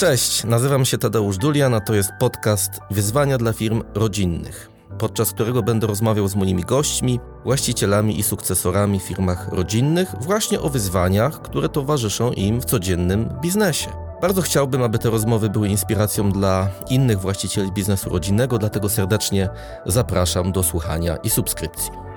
[0.00, 5.62] Cześć, nazywam się Tadeusz Dulian, a to jest podcast Wyzwania dla firm rodzinnych, podczas którego
[5.62, 11.68] będę rozmawiał z moimi gośćmi, właścicielami i sukcesorami w firmach rodzinnych właśnie o wyzwaniach, które
[11.68, 13.90] towarzyszą im w codziennym biznesie.
[14.20, 19.48] Bardzo chciałbym, aby te rozmowy były inspiracją dla innych właścicieli biznesu rodzinnego, dlatego serdecznie
[19.86, 22.09] zapraszam do słuchania i subskrypcji.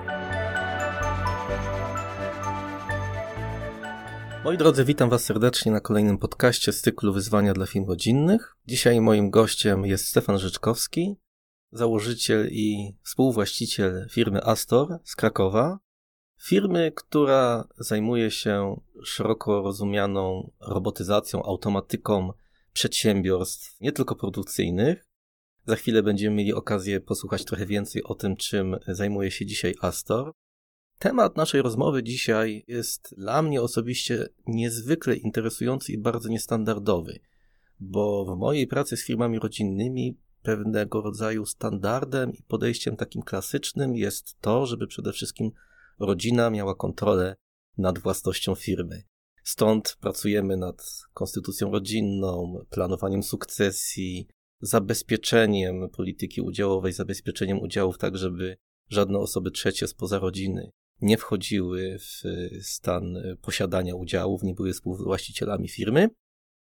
[4.44, 8.56] Moi drodzy, witam Was serdecznie na kolejnym podcaście z cyklu Wyzwania dla firm rodzinnych.
[8.66, 11.16] Dzisiaj moim gościem jest Stefan Rzeczkowski,
[11.72, 15.78] założyciel i współwłaściciel firmy Astor z Krakowa.
[16.42, 22.32] Firmy, która zajmuje się szeroko rozumianą robotyzacją, automatyką
[22.72, 25.06] przedsiębiorstw, nie tylko produkcyjnych.
[25.66, 30.32] Za chwilę będziemy mieli okazję posłuchać trochę więcej o tym, czym zajmuje się dzisiaj Astor.
[30.98, 37.18] Temat naszej rozmowy dzisiaj jest dla mnie osobiście niezwykle interesujący i bardzo niestandardowy,
[37.80, 44.40] bo w mojej pracy z firmami rodzinnymi pewnego rodzaju standardem i podejściem takim klasycznym jest
[44.40, 45.50] to, żeby przede wszystkim
[45.98, 47.36] rodzina miała kontrolę
[47.78, 49.02] nad własnością firmy.
[49.44, 54.28] Stąd pracujemy nad konstytucją rodzinną, planowaniem sukcesji,
[54.60, 58.56] zabezpieczeniem polityki udziałowej, zabezpieczeniem udziałów tak, żeby
[58.90, 62.22] żadne osoby trzecie spoza rodziny nie wchodziły w
[62.62, 66.08] stan posiadania udziałów, nie były współwłaścicielami firmy.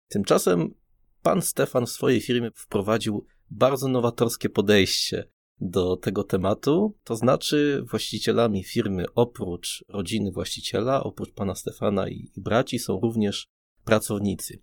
[0.10, 0.74] Tymczasem
[1.22, 5.30] pan Stefan w swojej firmie wprowadził bardzo nowatorskie podejście
[5.62, 12.42] do tego tematu, to znaczy właścicielami firmy oprócz rodziny właściciela, oprócz pana Stefana i, i
[12.42, 13.48] braci są również
[13.84, 14.62] pracownicy.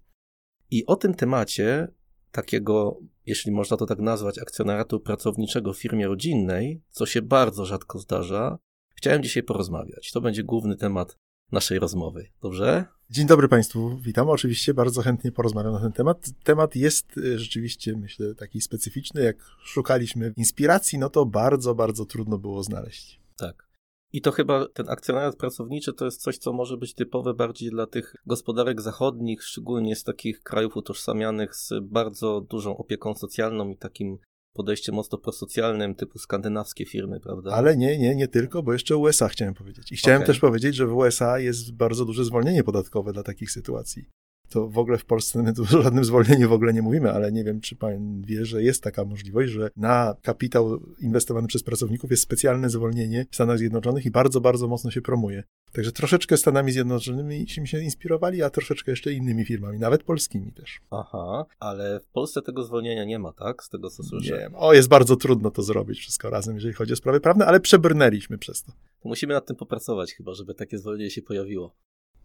[0.70, 1.88] I o tym temacie
[2.33, 7.98] takiego, jeśli można to tak nazwać, akcjonariatu pracowniczego w firmie rodzinnej, co się bardzo rzadko
[7.98, 8.58] zdarza,
[9.03, 10.12] chciałem dzisiaj porozmawiać.
[10.12, 11.17] To będzie główny temat
[11.53, 12.27] naszej rozmowy.
[12.42, 12.84] Dobrze?
[13.11, 14.28] Dzień dobry Państwu, witam.
[14.28, 16.31] Oczywiście bardzo chętnie porozmawiam na ten temat.
[16.45, 19.23] Temat jest y, rzeczywiście, myślę, taki specyficzny.
[19.23, 23.20] Jak szukaliśmy inspiracji, no to bardzo, bardzo trudno było znaleźć.
[23.36, 23.68] Tak.
[24.12, 27.86] I to chyba ten akcjonariat pracowniczy to jest coś, co może być typowe bardziej dla
[27.86, 34.18] tych gospodarek zachodnich, szczególnie z takich krajów utożsamianych z bardzo dużą opieką socjalną i takim
[34.52, 37.51] podejście mocno prosocjalnym, typu skandynawskie firmy, prawda?
[37.51, 39.92] Ale nie, nie, nie tylko, bo jeszcze USA chciałem powiedzieć.
[39.92, 40.27] I chciałem okay.
[40.27, 44.08] też powiedzieć, że w USA jest bardzo duże zwolnienie podatkowe dla takich sytuacji
[44.52, 47.33] to w ogóle w Polsce my tu o żadnym zwolnieniu w ogóle nie mówimy, ale
[47.33, 52.11] nie wiem, czy pan wie, że jest taka możliwość, że na kapitał inwestowany przez pracowników
[52.11, 55.42] jest specjalne zwolnienie w Stanach Zjednoczonych i bardzo, bardzo mocno się promuje.
[55.73, 60.80] Także troszeczkę Stanami Zjednoczonymi się inspirowali, a troszeczkę jeszcze innymi firmami, nawet polskimi też.
[60.91, 63.62] Aha, ale w Polsce tego zwolnienia nie ma, tak?
[63.62, 64.48] Z tego co słyszę.
[64.51, 67.61] Nie, o, jest bardzo trudno to zrobić wszystko razem, jeżeli chodzi o sprawy prawne, ale
[67.61, 68.73] przebrnęliśmy przez to.
[69.02, 71.74] to musimy nad tym popracować chyba, żeby takie zwolnienie się pojawiło.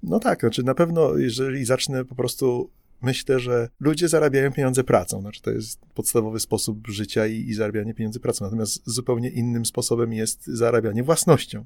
[0.03, 2.69] No tak, znaczy na pewno, jeżeli zacznę po prostu
[3.01, 5.21] myślę, że ludzie zarabiają pieniądze pracą.
[5.21, 8.45] Znaczy, to jest podstawowy sposób życia i, i zarabianie pieniędzy pracą.
[8.45, 11.65] Natomiast zupełnie innym sposobem jest zarabianie własnością.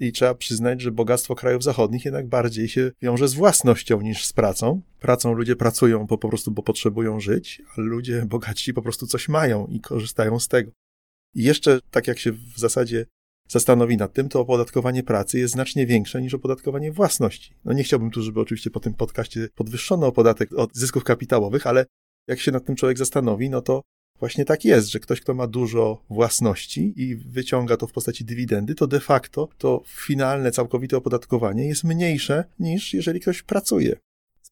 [0.00, 4.32] I trzeba przyznać, że bogactwo krajów zachodnich jednak bardziej się wiąże z własnością niż z
[4.32, 4.80] pracą.
[5.00, 9.28] Pracą ludzie pracują po, po prostu, bo potrzebują żyć, a ludzie bogaci po prostu coś
[9.28, 10.70] mają i korzystają z tego.
[11.34, 13.06] I jeszcze, tak jak się w zasadzie
[13.52, 17.54] zastanowi nad tym, to opodatkowanie pracy jest znacznie większe niż opodatkowanie własności.
[17.64, 21.86] No nie chciałbym tu, żeby oczywiście po tym podcaście podwyższono podatek od zysków kapitałowych, ale
[22.28, 23.82] jak się nad tym człowiek zastanowi, no to
[24.18, 28.74] właśnie tak jest, że ktoś, kto ma dużo własności i wyciąga to w postaci dywidendy,
[28.74, 33.96] to de facto to finalne, całkowite opodatkowanie jest mniejsze niż jeżeli ktoś pracuje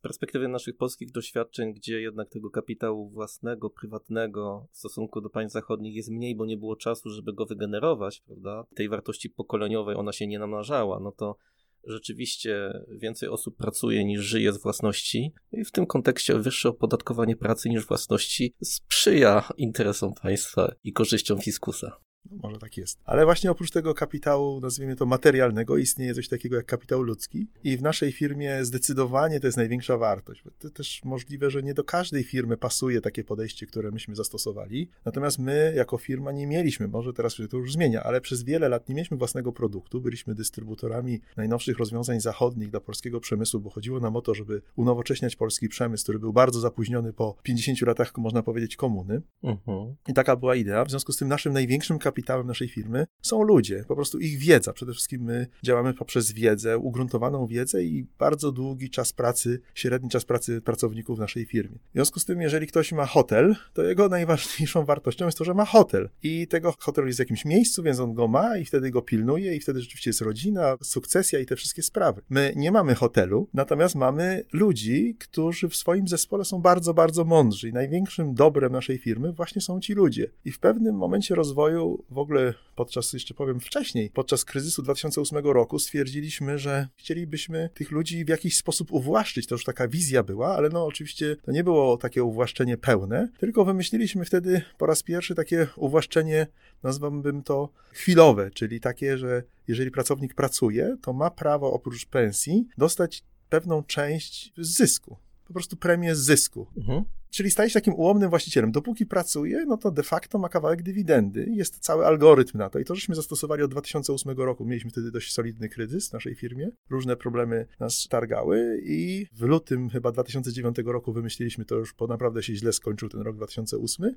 [0.01, 5.95] perspektywy naszych polskich doświadczeń, gdzie jednak tego kapitału własnego, prywatnego w stosunku do państw zachodnich
[5.95, 8.65] jest mniej, bo nie było czasu, żeby go wygenerować, prawda?
[8.75, 11.37] Tej wartości pokoleniowej ona się nie namnażała, no to
[11.85, 17.69] rzeczywiście więcej osób pracuje niż żyje z własności i w tym kontekście wyższe opodatkowanie pracy
[17.69, 22.01] niż własności sprzyja interesom państwa i korzyściom fiskusa.
[22.31, 22.99] No, może tak jest.
[23.05, 27.77] Ale właśnie oprócz tego kapitału, nazwijmy to materialnego, istnieje coś takiego jak kapitał ludzki i
[27.77, 30.45] w naszej firmie zdecydowanie to jest największa wartość.
[30.59, 34.89] To też możliwe, że nie do każdej firmy pasuje takie podejście, które myśmy zastosowali.
[35.05, 38.69] Natomiast my jako firma nie mieliśmy, może teraz się to już zmienia, ale przez wiele
[38.69, 40.01] lat nie mieliśmy własnego produktu.
[40.01, 45.37] Byliśmy dystrybutorami najnowszych rozwiązań zachodnich dla polskiego przemysłu, bo chodziło nam o to, żeby unowocześniać
[45.37, 49.23] polski przemysł, który był bardzo zapóźniony po 50 latach, można powiedzieć, komuny.
[49.43, 49.79] Uh mhm.
[49.79, 49.95] -huh.
[50.09, 50.85] I taka była idea.
[50.85, 54.39] W związku z tym naszym największym kapitałem kapitałem naszej firmy są ludzie, po prostu ich
[54.39, 54.73] wiedza.
[54.73, 60.25] Przede wszystkim my działamy poprzez wiedzę, ugruntowaną wiedzę i bardzo długi czas pracy, średni czas
[60.25, 61.79] pracy pracowników w naszej firmie.
[61.91, 65.55] W związku z tym, jeżeli ktoś ma hotel, to jego najważniejszą wartością jest to, że
[65.55, 66.09] ma hotel.
[66.23, 69.57] I tego hotel jest w jakimś miejscu, więc on go ma i wtedy go pilnuje
[69.57, 72.23] i wtedy rzeczywiście jest rodzina, sukcesja i te wszystkie sprawy.
[72.31, 77.69] My nie mamy hotelu, natomiast mamy ludzi, którzy w swoim zespole są bardzo, bardzo mądrzy
[77.69, 80.31] i największym dobrem naszej firmy właśnie są ci ludzie.
[80.45, 85.79] I w pewnym momencie rozwoju, w ogóle podczas, jeszcze powiem wcześniej, podczas kryzysu 2008 roku
[85.79, 89.47] stwierdziliśmy, że chcielibyśmy tych ludzi w jakiś sposób uwłaszczyć.
[89.47, 93.65] To już taka wizja była, ale no oczywiście to nie było takie uwłaszczenie pełne, tylko
[93.65, 96.47] wymyśliliśmy wtedy po raz pierwszy takie uwłaszczenie,
[96.83, 103.25] nazwałbym to chwilowe, czyli takie, że jeżeli pracownik pracuje, to ma prawo oprócz pensji dostać
[103.49, 105.17] pewną część zysku
[105.51, 106.67] po prostu premię z zysku.
[106.77, 107.05] Mhm.
[107.31, 108.73] Czyli staje się takim ułomnym właścicielem.
[108.73, 111.47] Dopóki pracuje, no to de facto ma kawałek dywidendy.
[111.51, 112.79] Jest cały algorytm na to.
[112.79, 114.65] I to żeśmy zastosowali od 2008 roku.
[114.65, 116.71] Mieliśmy wtedy dość solidny kryzys w naszej firmie.
[116.91, 122.43] Różne problemy nas targały i w lutym chyba 2009 roku wymyśliliśmy to już, bo naprawdę
[122.43, 124.15] się źle skończył ten rok 2008.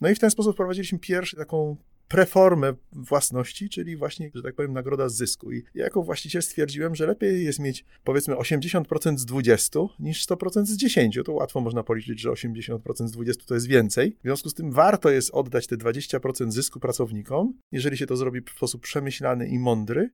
[0.00, 1.76] No i w ten sposób wprowadziliśmy pierwszą taką
[2.08, 5.52] preformę własności, czyli właśnie, że tak powiem, nagroda z zysku.
[5.52, 10.64] I ja jako właściciel stwierdziłem, że lepiej jest mieć powiedzmy 80% z 20 niż 100%
[10.64, 11.18] z 10.
[11.24, 14.16] To łatwo można policzyć, że 80% z 20 to jest więcej.
[14.20, 18.40] W związku z tym warto jest oddać te 20% zysku pracownikom, jeżeli się to zrobi
[18.40, 20.10] w sposób przemyślany i mądry,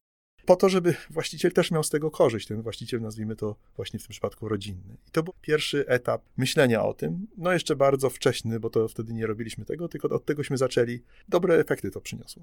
[0.51, 2.47] po to, żeby właściciel też miał z tego korzyść.
[2.47, 4.97] Ten właściciel, nazwijmy to właśnie w tym przypadku rodzinny.
[5.09, 7.27] I to był pierwszy etap myślenia o tym.
[7.37, 11.03] No jeszcze bardzo wcześny, bo to wtedy nie robiliśmy tego, tylko od tegośmy zaczęli.
[11.29, 12.43] Dobre efekty to przyniosło.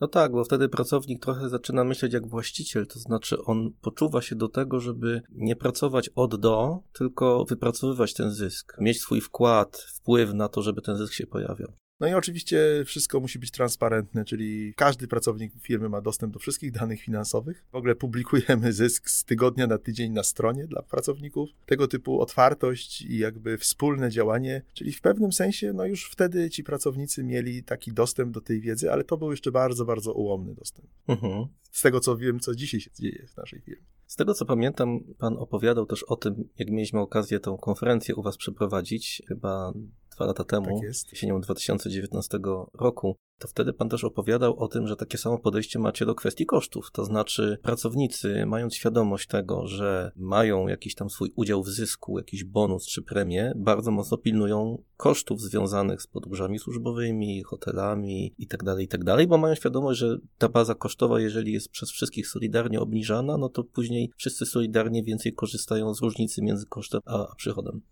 [0.00, 4.36] No tak, bo wtedy pracownik trochę zaczyna myśleć jak właściciel, to znaczy on poczuwa się
[4.36, 10.34] do tego, żeby nie pracować od do, tylko wypracowywać ten zysk, mieć swój wkład, wpływ
[10.34, 11.72] na to, żeby ten zysk się pojawiał.
[12.02, 16.72] No i oczywiście wszystko musi być transparentne, czyli każdy pracownik firmy ma dostęp do wszystkich
[16.72, 17.64] danych finansowych.
[17.72, 21.50] W ogóle publikujemy zysk z tygodnia na tydzień na stronie dla pracowników.
[21.66, 26.64] Tego typu otwartość i jakby wspólne działanie, czyli w pewnym sensie, no już wtedy ci
[26.64, 30.88] pracownicy mieli taki dostęp do tej wiedzy, ale to był jeszcze bardzo, bardzo ułomny dostęp.
[31.08, 31.46] Mhm.
[31.70, 33.84] Z tego co wiem, co dzisiaj się dzieje w naszej firmie.
[34.06, 38.22] Z tego co pamiętam, pan opowiadał też o tym, jak mieliśmy okazję tą konferencję u
[38.22, 39.72] was przeprowadzić, chyba
[40.22, 42.38] dwa lata temu, tak jesienią 2019
[42.74, 46.46] roku, to wtedy pan też opowiadał o tym, że takie samo podejście macie do kwestii
[46.46, 46.90] kosztów.
[46.92, 52.44] To znaczy, pracownicy, mając świadomość tego, że mają jakiś tam swój udział w zysku, jakiś
[52.44, 59.16] bonus czy premię, bardzo mocno pilnują kosztów związanych z podróżami służbowymi, hotelami itd., tak itd.,
[59.16, 63.48] tak bo mają świadomość, że ta baza kosztowa, jeżeli jest przez wszystkich solidarnie obniżana, no
[63.48, 67.82] to później wszyscy solidarnie więcej korzystają z różnicy między kosztem a przychodem.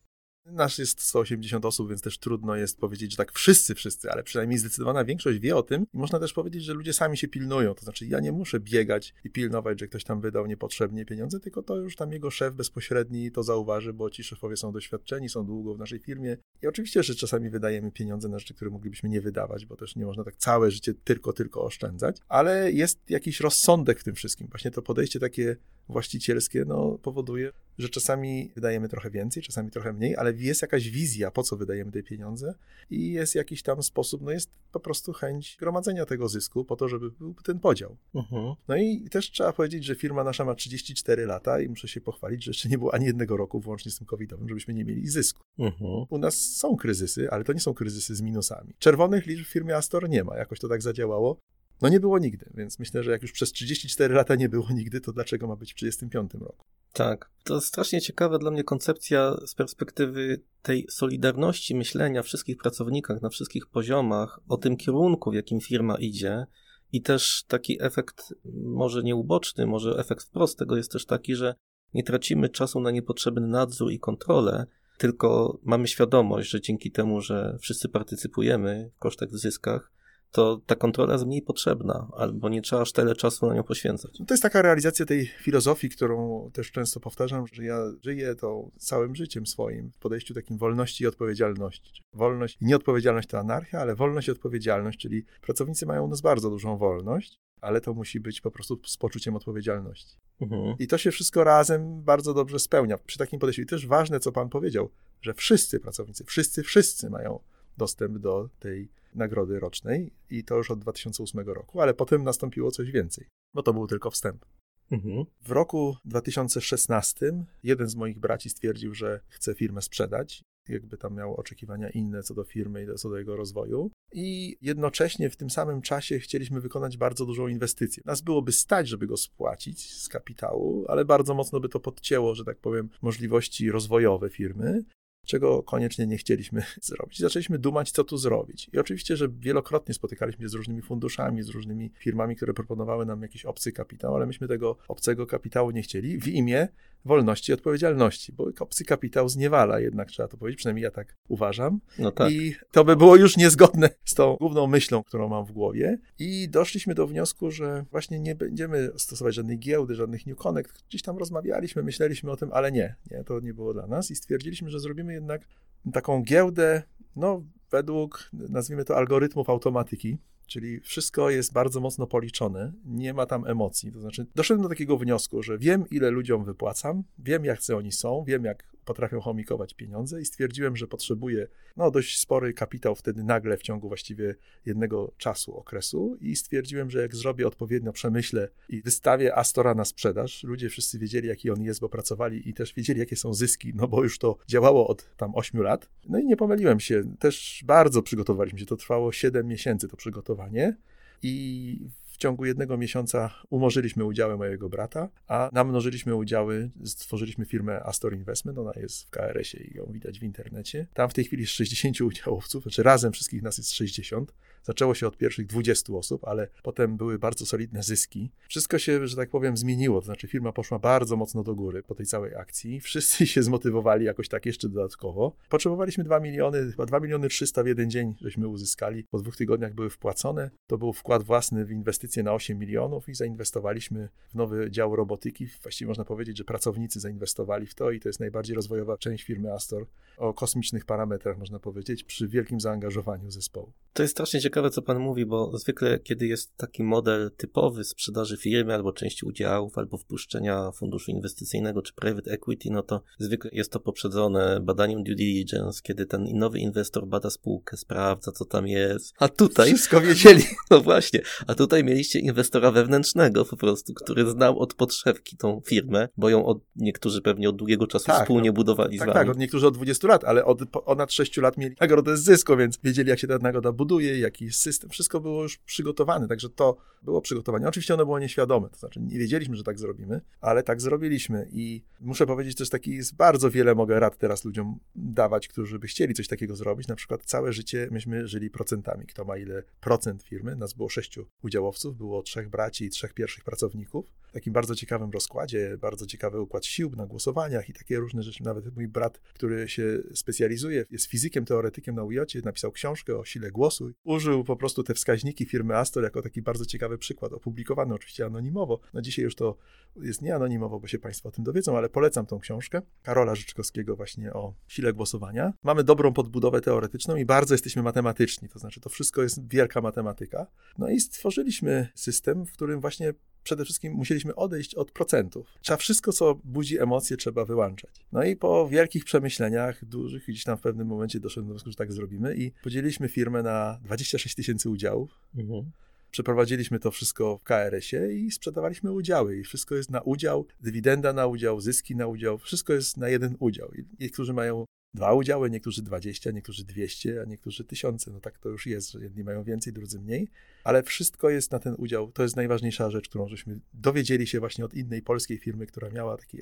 [0.47, 4.59] Nasz jest 180 osób, więc też trudno jest powiedzieć, że tak wszyscy, wszyscy, ale przynajmniej
[4.59, 5.87] zdecydowana większość wie o tym.
[5.95, 7.75] I można też powiedzieć, że ludzie sami się pilnują.
[7.75, 11.63] To znaczy, ja nie muszę biegać i pilnować, że ktoś tam wydał niepotrzebnie pieniądze, tylko
[11.63, 15.75] to już tam jego szef bezpośredni to zauważy, bo ci szefowie są doświadczeni, są długo
[15.75, 16.37] w naszej firmie.
[16.63, 20.07] I oczywiście, że czasami wydajemy pieniądze na rzeczy, które moglibyśmy nie wydawać, bo też nie
[20.07, 24.49] można tak całe życie tylko, tylko oszczędzać, ale jest jakiś rozsądek w tym wszystkim.
[24.51, 25.57] Właśnie to podejście takie
[25.91, 31.31] właścicielskie no, powoduje, że czasami wydajemy trochę więcej, czasami trochę mniej, ale jest jakaś wizja,
[31.31, 32.55] po co wydajemy te pieniądze
[32.91, 36.89] i jest jakiś tam sposób, no jest po prostu chęć gromadzenia tego zysku po to,
[36.89, 37.97] żeby był ten podział.
[38.15, 38.57] Uh-huh.
[38.69, 42.45] No i też trzeba powiedzieć, że firma nasza ma 34 lata i muszę się pochwalić,
[42.45, 45.45] że jeszcze nie było ani jednego roku, włącznie z tym covidowym, żebyśmy nie mieli zysku.
[45.59, 46.07] Uh-huh.
[46.11, 48.75] U nas są kryzysy, ale to nie są kryzysy z minusami.
[48.79, 51.37] Czerwonych liczb w firmie Astor nie ma, jakoś to tak zadziałało.
[51.83, 55.01] No nie było nigdy, więc myślę, że jak już przez 34 lata nie było nigdy,
[55.01, 56.65] to dlaczego ma być w 35 roku?
[56.93, 63.29] Tak, to strasznie ciekawa dla mnie koncepcja z perspektywy tej solidarności myślenia wszystkich pracownikach na
[63.29, 66.47] wszystkich poziomach o tym kierunku, w jakim firma idzie.
[66.93, 68.35] I też taki efekt,
[68.65, 71.55] może nieuboczny, może efekt wprost tego jest też taki, że
[71.95, 74.67] nie tracimy czasu na niepotrzebny nadzór i kontrolę,
[74.99, 79.93] tylko mamy świadomość, że dzięki temu, że wszyscy partycypujemy w kosztach, w zyskach,
[80.33, 84.19] to ta kontrola jest mniej potrzebna, albo nie trzeba aż tyle czasu na nią poświęcać.
[84.19, 88.71] No to jest taka realizacja tej filozofii, którą też często powtarzam, że ja żyję to
[88.79, 92.03] całym życiem swoim w podejściu takim wolności i odpowiedzialności.
[92.13, 96.51] Wolność i nieodpowiedzialność to anarchia, ale wolność i odpowiedzialność, czyli pracownicy mają u nas bardzo
[96.51, 100.17] dużą wolność, ale to musi być po prostu z poczuciem odpowiedzialności.
[100.41, 100.75] Mhm.
[100.79, 103.63] I to się wszystko razem bardzo dobrze spełnia przy takim podejściu.
[103.63, 104.91] I też ważne, co pan powiedział,
[105.23, 107.41] że wszyscy pracownicy, wszyscy, wszyscy mają
[107.77, 112.91] dostęp do tej nagrody rocznej i to już od 2008 roku, ale potem nastąpiło coś
[112.91, 114.47] więcej, bo to był tylko wstęp.
[114.91, 115.25] Mhm.
[115.43, 121.35] W roku 2016 jeden z moich braci stwierdził, że chce firmę sprzedać jakby tam miał
[121.35, 123.91] oczekiwania inne co do firmy i co do jego rozwoju.
[124.13, 128.03] I jednocześnie w tym samym czasie chcieliśmy wykonać bardzo dużą inwestycję.
[128.07, 132.45] Nas byłoby stać, żeby go spłacić z kapitału, ale bardzo mocno by to podcięło, że
[132.45, 134.85] tak powiem, możliwości rozwojowe firmy
[135.31, 137.19] czego koniecznie nie chcieliśmy zrobić.
[137.19, 138.71] Zaczęliśmy dumać, co tu zrobić.
[138.73, 143.23] I oczywiście, że wielokrotnie spotykaliśmy się z różnymi funduszami, z różnymi firmami, które proponowały nam
[143.23, 146.69] jakiś obcy kapitał, ale myśmy tego obcego kapitału nie chcieli w imię
[147.05, 151.81] wolności i odpowiedzialności, bo obcy kapitał zniewala jednak, trzeba to powiedzieć, przynajmniej ja tak uważam.
[151.99, 152.33] No tak.
[152.33, 155.99] I to by było już niezgodne z tą główną myślą, którą mam w głowie.
[156.19, 160.85] I doszliśmy do wniosku, że właśnie nie będziemy stosować żadnej giełdy, żadnych New Connect.
[160.89, 164.17] Gdzieś tam rozmawialiśmy, myśleliśmy o tym, ale nie, nie, to nie było dla nas i
[164.17, 165.47] stwierdziliśmy, że zrobimy jednak
[165.93, 166.83] taką giełdę,
[167.17, 173.47] no według, nazwijmy to, algorytmów automatyki, czyli wszystko jest bardzo mocno policzone, nie ma tam
[173.47, 173.93] emocji.
[173.93, 178.25] To znaczy, doszedłem do takiego wniosku, że wiem, ile ludziom wypłacam, wiem, jak oni są,
[178.27, 183.57] wiem, jak potrafią chomikować pieniądze i stwierdziłem, że potrzebuję no, dość spory kapitał wtedy nagle
[183.57, 184.35] w ciągu właściwie
[184.67, 190.45] jednego czasu, okresu i stwierdziłem, że jak zrobię odpowiednio, przemyślę i wystawię Astora na sprzedaż,
[190.45, 193.89] ludzie wszyscy wiedzieli, jaki on jest, bo pracowali i też wiedzieli, jakie są zyski, no
[193.89, 195.89] bo już to działało od tam 8 lat.
[196.09, 200.77] No i nie pomyliłem się, też bardzo przygotowaliśmy się, to trwało 7 miesięcy to przygotowanie
[201.23, 201.77] i
[202.21, 208.73] ciągu jednego miesiąca umorzyliśmy udziały mojego brata, a namnożyliśmy udziały, stworzyliśmy firmę Astor Investment, ona
[208.77, 210.87] jest w KRS-ie i ją widać w internecie.
[210.95, 214.35] Tam w tej chwili jest 60 udziałowców, znaczy razem wszystkich nas jest 60.
[214.63, 218.31] Zaczęło się od pierwszych 20 osób, ale potem były bardzo solidne zyski.
[218.49, 221.95] Wszystko się, że tak powiem, zmieniło, to znaczy firma poszła bardzo mocno do góry po
[221.95, 222.81] tej całej akcji.
[222.81, 225.37] Wszyscy się zmotywowali jakoś tak jeszcze dodatkowo.
[225.49, 229.05] Potrzebowaliśmy 2 miliony, chyba 2 miliony 300 w jeden dzień, żeśmy uzyskali.
[229.05, 230.51] Po dwóch tygodniach były wpłacone.
[230.67, 235.47] To był wkład własny w inwestycje na 8 milionów i zainwestowaliśmy w nowy dział robotyki.
[235.63, 239.53] Właściwie można powiedzieć, że pracownicy zainwestowali w to i to jest najbardziej rozwojowa część firmy
[239.53, 239.87] Astor
[240.17, 243.73] o kosmicznych parametrach, można powiedzieć, przy wielkim zaangażowaniu zespołu.
[243.93, 248.37] To jest strasznie ciekawe, co pan mówi, bo zwykle, kiedy jest taki model typowy sprzedaży
[248.37, 253.73] firmy, albo części udziałów, albo wpuszczenia funduszu inwestycyjnego czy private equity, no to zwykle jest
[253.73, 259.15] to poprzedzone badaniem due diligence, kiedy ten nowy inwestor bada spółkę, sprawdza, co tam jest.
[259.19, 259.67] A tutaj.
[259.67, 260.43] Wszystko wiedzieli.
[260.71, 261.21] No właśnie.
[261.47, 266.47] A tutaj mieliście inwestora wewnętrznego po prostu, który znał od podszewki tą firmę, bo ją
[266.47, 269.27] od, niektórzy pewnie od długiego czasu tak, wspólnie no, budowali tak, z wami.
[269.27, 272.57] Tak, od niektórzy od 20 lat, ale od ponad 6 lat mieli nagrodę z zysku,
[272.57, 274.19] więc wiedzieli, jak się ta nagroda buduje,
[274.51, 274.91] system.
[274.91, 277.69] Wszystko było już przygotowane, także to było przygotowanie.
[277.69, 281.83] Oczywiście ono było nieświadome, to znaczy nie wiedzieliśmy, że tak zrobimy, ale tak zrobiliśmy i
[282.01, 286.15] muszę powiedzieć też taki, jest bardzo wiele mogę rad teraz ludziom dawać, którzy by chcieli
[286.15, 286.89] coś takiego zrobić.
[286.89, 289.07] Na przykład całe życie myśmy żyli procentami.
[289.07, 290.57] Kto ma ile procent firmy?
[290.57, 294.07] Nas było sześciu udziałowców, było trzech braci i trzech pierwszych pracowników.
[294.33, 298.45] Takim bardzo ciekawym rozkładzie, bardzo ciekawy układ sił na głosowaniach i takie różne rzeczy.
[298.45, 303.51] Nawet mój brat, który się specjalizuje, jest fizykiem, teoretykiem na UJ, napisał książkę o sile
[303.51, 303.91] głosu.
[304.05, 308.81] Użył po prostu te wskaźniki firmy Astor jako taki bardzo ciekawy przykład, opublikowany oczywiście anonimowo.
[308.95, 309.57] No dzisiaj już to
[309.97, 313.97] jest nie anonimowo, bo się Państwo o tym dowiedzą, ale polecam tą książkę Karola Życzkowskiego
[313.97, 315.53] właśnie o sile głosowania.
[315.63, 320.47] Mamy dobrą podbudowę teoretyczną i bardzo jesteśmy matematyczni, to znaczy to wszystko jest wielka matematyka.
[320.79, 325.47] No i stworzyliśmy system, w którym właśnie przede wszystkim musieliśmy odejść od procentów.
[325.61, 327.91] Trzeba wszystko, co budzi emocje, trzeba wyłączać.
[328.13, 331.77] No i po wielkich przemyśleniach, dużych, gdzieś tam w pewnym momencie doszedłem do wniosku, że
[331.77, 335.11] tak zrobimy i podzieliliśmy firmę na 26 tysięcy udziałów.
[335.37, 335.71] Mhm.
[336.11, 339.39] Przeprowadziliśmy to wszystko w KRS-ie i sprzedawaliśmy udziały.
[339.39, 343.37] I wszystko jest na udział, dywidenda na udział, zyski na udział, wszystko jest na jeden
[343.39, 343.75] udział.
[343.75, 348.11] I niektórzy mają dwa udziały, niektórzy 20, niektórzy 200, a niektórzy tysiące.
[348.11, 350.29] No tak to już jest, że jedni mają więcej, drudzy mniej,
[350.65, 352.13] ale wszystko jest na ten udział.
[352.13, 356.17] To jest najważniejsza rzecz, którą żeśmy dowiedzieli się właśnie od innej polskiej firmy, która miała
[356.17, 356.39] taki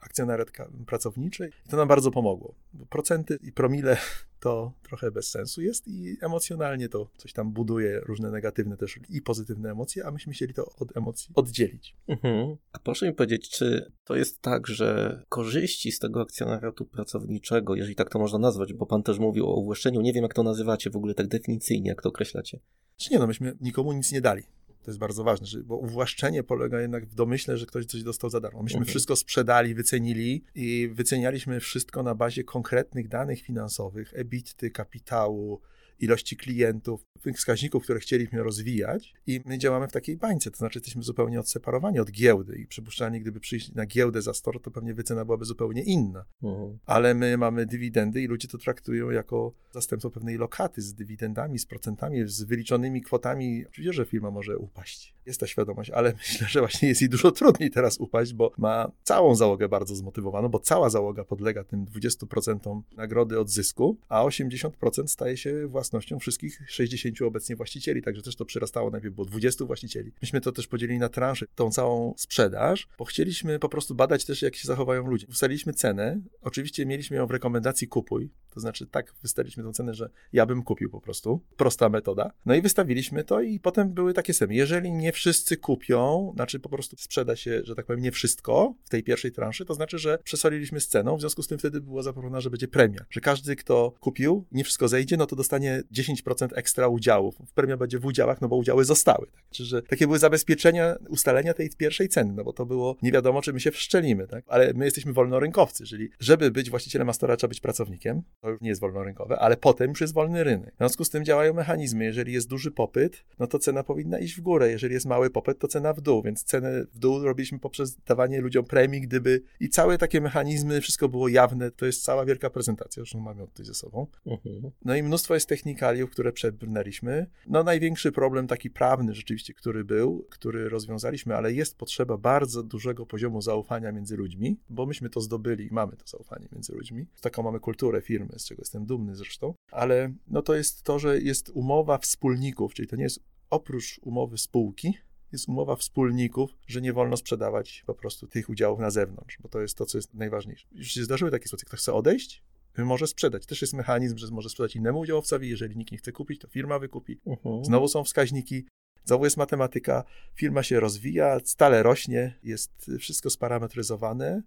[0.00, 0.50] akcjonariat
[0.86, 2.54] pracowniczy i to nam bardzo pomogło.
[2.90, 3.96] Procenty i promile
[4.40, 9.22] to trochę bez sensu jest i emocjonalnie to coś tam buduje różne negatywne też i
[9.22, 11.96] pozytywne emocje, a myśmy chcieli to od emocji oddzielić.
[12.08, 12.56] Mhm.
[12.72, 17.94] A proszę mi powiedzieć, czy to jest tak, że korzyści z tego akcjonariatu pracowniczego, jeżeli
[17.94, 20.90] tak to można nazwać, bo pan też mówił o uwłaszczeniu, nie wiem jak to nazywacie
[20.90, 22.60] w ogóle tak definicyjnie, jak to określacie.
[22.96, 24.42] Czy nie, no myśmy nikomu nic nie dali.
[24.86, 28.40] To jest bardzo ważne, bo uwłaszczenie polega jednak w domyśle, że ktoś coś dostał za
[28.40, 28.62] darmo.
[28.62, 28.90] Myśmy mhm.
[28.90, 35.60] wszystko sprzedali, wycenili i wycenialiśmy wszystko na bazie konkretnych danych finansowych, ebitty, kapitału,
[36.00, 40.78] ilości klientów, tych wskaźników, które chcieliśmy rozwijać i my działamy w takiej bańce, to znaczy
[40.78, 44.94] jesteśmy zupełnie odseparowani od giełdy i przypuszczalnie, gdyby przyjść na giełdę za store, to pewnie
[44.94, 46.24] wycena byłaby zupełnie inna.
[46.42, 46.78] Mhm.
[46.86, 51.66] Ale my mamy dywidendy i ludzie to traktują jako zastępstwo pewnej lokaty z dywidendami, z
[51.66, 53.64] procentami, z wyliczonymi kwotami.
[53.66, 57.32] Oczywiście, że firma może upaść, jest ta świadomość, ale myślę, że właśnie jest jej dużo
[57.32, 62.82] trudniej teraz upaść, bo ma całą załogę bardzo zmotywowaną, bo cała załoga podlega tym 20%
[62.96, 64.70] nagrody od zysku, a 80%
[65.06, 70.12] staje się własnością wszystkich 60 obecnie właścicieli, także też to przyrastało, najpierw było 20 właścicieli.
[70.22, 74.42] Myśmy to też podzielili na transze, tą całą sprzedaż, bo chcieliśmy po prostu badać też,
[74.42, 75.26] jak się zachowają ludzie.
[75.26, 80.10] Ustaliliśmy cenę, oczywiście mieliśmy ją w rekomendacji kupuj, to znaczy tak wystawiliśmy tą cenę, że
[80.32, 81.40] ja bym kupił po prostu.
[81.56, 82.32] Prosta metoda.
[82.46, 84.54] No i wystawiliśmy to i potem były takie semy.
[84.54, 88.88] Jeżeli nie wszyscy kupią, znaczy po prostu sprzeda się, że tak powiem, nie wszystko w
[88.88, 92.02] tej pierwszej transzy, to znaczy, że przesoliliśmy z ceną, w związku z tym wtedy było
[92.02, 96.48] zaproponowane, że będzie premia, że każdy, kto kupił, nie wszystko zejdzie, no to dostanie 10%
[96.54, 97.34] ekstra udziałów.
[97.54, 99.26] Premia będzie w udziałach, no bo udziały zostały.
[99.26, 99.44] Tak?
[99.50, 103.42] Czyli, że takie były zabezpieczenia ustalenia tej pierwszej ceny, no bo to było nie wiadomo,
[103.42, 104.44] czy my się wszczelimy, tak?
[104.48, 108.68] Ale my jesteśmy wolnorynkowcy, czyli żeby być właścicielem Astora, trzeba być pracownikiem, to już nie
[108.68, 110.74] jest wolnorynkowe, ale potem już jest wolny rynek.
[110.74, 112.04] W związku z tym działają mechanizmy.
[112.04, 114.70] Jeżeli jest duży popyt, no to cena powinna iść w górę.
[114.70, 118.40] Jeżeli jest mały popyt, to cena w dół, więc cenę w dół robiliśmy poprzez dawanie
[118.40, 121.70] ludziom premii, gdyby i całe takie mechanizmy, wszystko było jawne.
[121.70, 124.06] To jest cała wielka prezentacja, zresztą mamy ją tutaj ze sobą.
[124.26, 124.70] Mhm.
[124.84, 127.26] No i mnóstwo jest technikaliów, które przebrnęliśmy.
[127.46, 133.06] No największy problem taki prawny rzeczywiście, który był, który rozwiązaliśmy, ale jest potrzeba bardzo dużego
[133.06, 137.06] poziomu zaufania między ludźmi, bo myśmy to zdobyli i mamy to zaufanie między ludźmi.
[137.20, 141.20] Taką mamy kulturę firmy, z czego jestem dumny zresztą, ale no to jest to, że
[141.20, 144.94] jest umowa wspólników, czyli to nie jest oprócz umowy spółki,
[145.32, 149.60] jest umowa wspólników, że nie wolno sprzedawać po prostu tych udziałów na zewnątrz, bo to
[149.60, 150.66] jest to, co jest najważniejsze.
[150.72, 152.42] Już się zdarzyły takie sytuacje, ktoś chce odejść,
[152.78, 153.46] może sprzedać.
[153.46, 156.78] Też jest mechanizm, że może sprzedać innemu udziałowcowi, jeżeli nikt nie chce kupić, to firma
[156.78, 157.20] wykupi.
[157.26, 157.64] Uh-huh.
[157.64, 158.64] Znowu są wskaźniki,
[159.04, 164.42] znowu jest matematyka, firma się rozwija, stale rośnie, jest wszystko sparametryzowane,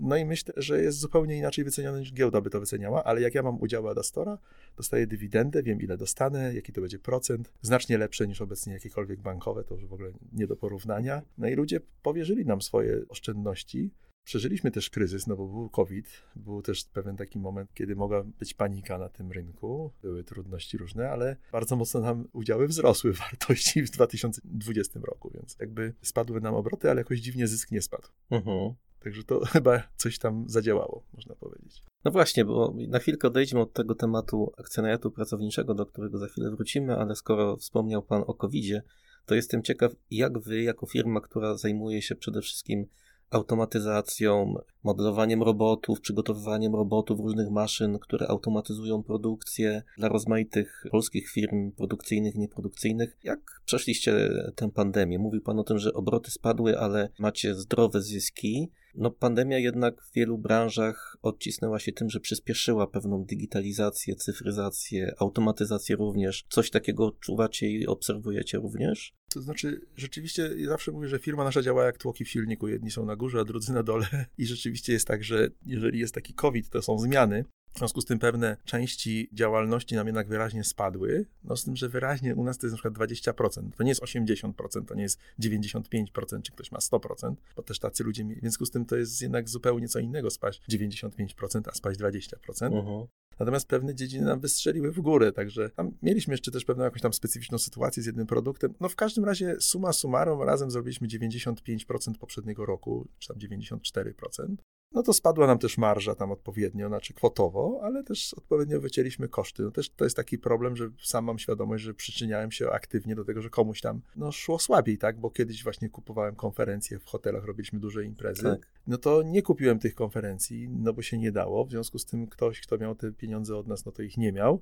[0.00, 3.34] no i myślę, że jest zupełnie inaczej wycenione niż giełda by to wyceniała, ale jak
[3.34, 4.38] ja mam udziały Adastora,
[4.76, 9.64] dostaję dywidendę, wiem ile dostanę, jaki to będzie procent, znacznie lepsze niż obecnie jakiekolwiek bankowe,
[9.64, 11.22] to już w ogóle nie do porównania.
[11.38, 13.90] No i ludzie powierzyli nam swoje oszczędności.
[14.24, 18.54] Przeżyliśmy też kryzys, no bo był COVID, był też pewien taki moment, kiedy mogła być
[18.54, 23.90] panika na tym rynku, były trudności różne, ale bardzo mocno nam udziały wzrosły wartości w
[23.90, 28.08] 2020 roku, więc jakby spadły nam obroty, ale jakoś dziwnie zysk nie spadł.
[28.30, 28.74] Uh-huh.
[29.00, 31.82] Także to chyba coś tam zadziałało, można powiedzieć.
[32.04, 36.50] No właśnie, bo na chwilkę odejdźmy od tego tematu akcjonariatu pracowniczego, do którego za chwilę
[36.50, 38.82] wrócimy, ale skoro wspomniał Pan o covid
[39.26, 42.86] to jestem ciekaw, jak Wy, jako firma, która zajmuje się przede wszystkim
[43.30, 52.34] automatyzacją, modelowaniem robotów, przygotowywaniem robotów, różnych maszyn, które automatyzują produkcję dla rozmaitych polskich firm produkcyjnych,
[52.34, 53.16] nieprodukcyjnych.
[53.24, 55.18] Jak przeszliście tę pandemię?
[55.18, 58.70] Mówił Pan o tym, że obroty spadły, ale macie zdrowe zyski.
[58.94, 65.96] No, pandemia jednak w wielu branżach odcisnęła się tym, że przyspieszyła pewną digitalizację, cyfryzację, automatyzację
[65.96, 66.44] również.
[66.48, 69.12] Coś takiego odczuwacie i obserwujecie również?
[69.34, 72.68] To znaczy, rzeczywiście ja zawsze mówię, że firma nasza działa jak tłoki w silniku.
[72.68, 74.06] Jedni są na górze, a drudzy na dole.
[74.38, 77.44] I rzeczywiście jest tak, że jeżeli jest taki COVID, to są zmiany.
[77.74, 81.88] W związku z tym pewne części działalności nam jednak wyraźnie spadły, no z tym, że
[81.88, 85.18] wyraźnie u nas to jest na przykład 20%, to nie jest 80%, to nie jest
[85.40, 89.22] 95%, czy ktoś ma 100%, bo też tacy ludzie, w związku z tym to jest
[89.22, 92.34] jednak zupełnie co innego spaść 95%, a spaść 20%.
[92.48, 93.06] Uh-huh.
[93.40, 97.12] Natomiast pewne dziedziny nam wystrzeliły w górę, także tam mieliśmy jeszcze też pewną jakąś tam
[97.12, 98.74] specyficzną sytuację z jednym produktem.
[98.80, 104.56] No w każdym razie suma summarum razem zrobiliśmy 95% poprzedniego roku, czy tam 94%
[104.92, 109.62] no to spadła nam też marża tam odpowiednio, znaczy kwotowo, ale też odpowiednio wycięliśmy koszty.
[109.62, 113.24] No też to jest taki problem, że sam mam świadomość, że przyczyniałem się aktywnie do
[113.24, 115.20] tego, że komuś tam no, szło słabiej, tak?
[115.20, 118.42] Bo kiedyś właśnie kupowałem konferencje w hotelach, robiliśmy duże imprezy.
[118.42, 118.70] Tak.
[118.86, 121.64] No to nie kupiłem tych konferencji, no bo się nie dało.
[121.64, 124.32] W związku z tym ktoś, kto miał te pieniądze od nas, no to ich nie
[124.32, 124.60] miał.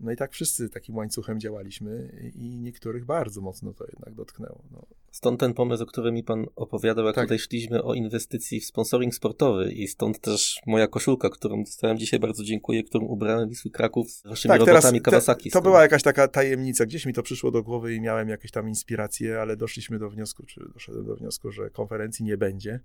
[0.00, 4.64] No i tak wszyscy takim łańcuchem działaliśmy i niektórych bardzo mocno to jednak dotknęło.
[4.72, 4.86] No.
[5.10, 7.24] Stąd ten pomysł, o którym mi pan opowiadał, jak tak.
[7.24, 12.20] tutaj szliśmy o inwestycji w sponsoring sportowy i stąd też moja koszulka, którą dostałem dzisiaj,
[12.20, 15.50] bardzo dziękuję, którą ubrałem Wisły Kraków z waszymi tak, robotami teraz, Kawasaki.
[15.50, 18.50] Te, to była jakaś taka tajemnica, gdzieś mi to przyszło do głowy i miałem jakieś
[18.50, 22.80] tam inspiracje, ale doszliśmy do wniosku, czy doszedłem do wniosku, że konferencji nie będzie.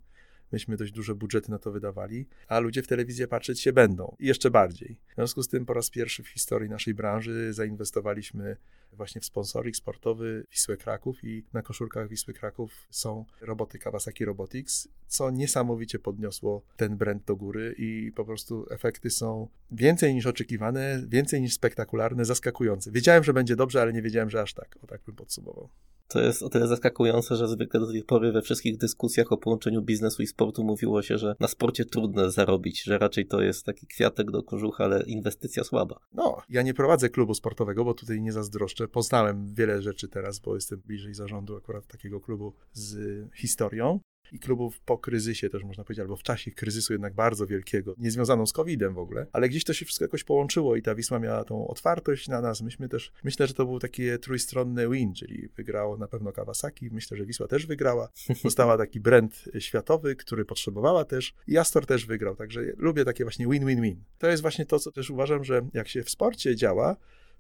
[0.51, 4.27] Myśmy dość duże budżety na to wydawali, a ludzie w telewizję patrzeć się będą i
[4.27, 4.99] jeszcze bardziej.
[5.11, 8.57] W związku z tym po raz pierwszy w historii naszej branży zainwestowaliśmy
[8.93, 14.87] właśnie w sponsoring sportowy Wisły Kraków i na koszulkach Wisły Kraków są roboty Kawasaki Robotics,
[15.07, 21.03] co niesamowicie podniosło ten brand do góry i po prostu efekty są więcej niż oczekiwane,
[21.07, 22.91] więcej niż spektakularne, zaskakujące.
[22.91, 24.77] Wiedziałem, że będzie dobrze, ale nie wiedziałem, że aż tak.
[24.83, 25.69] O tak bym podsumował.
[26.09, 29.81] To jest o tyle zaskakujące, że zwykle do tej pory we wszystkich dyskusjach o połączeniu
[29.81, 33.87] biznesu i sportu mówiło się, że na sporcie trudno zarobić, że raczej to jest taki
[33.87, 35.99] kwiatek do kożucha, ale inwestycja słaba.
[36.13, 38.87] No, ja nie prowadzę klubu sportowego, bo tutaj nie zazdroszczę.
[38.87, 42.97] Poznałem wiele rzeczy teraz, bo jestem bliżej zarządu akurat takiego klubu z
[43.35, 43.99] historią
[44.31, 48.11] i klubów po kryzysie też można powiedzieć, albo w czasie kryzysu jednak bardzo wielkiego, nie
[48.11, 51.19] związaną z COVID-em w ogóle, ale gdzieś to się wszystko jakoś połączyło i ta Wisła
[51.19, 52.61] miała tą otwartość na nas.
[52.61, 57.17] Myśmy też, myślę, że to był taki trójstronny win, czyli wygrało na pewno Kawasaki, myślę,
[57.17, 58.09] że Wisła też wygrała,
[58.43, 61.33] dostała taki brand światowy, który potrzebowała też.
[61.47, 64.03] I Astor też wygrał, także lubię takie właśnie win-win-win.
[64.17, 66.95] To jest właśnie to, co też uważam, że jak się w sporcie działa,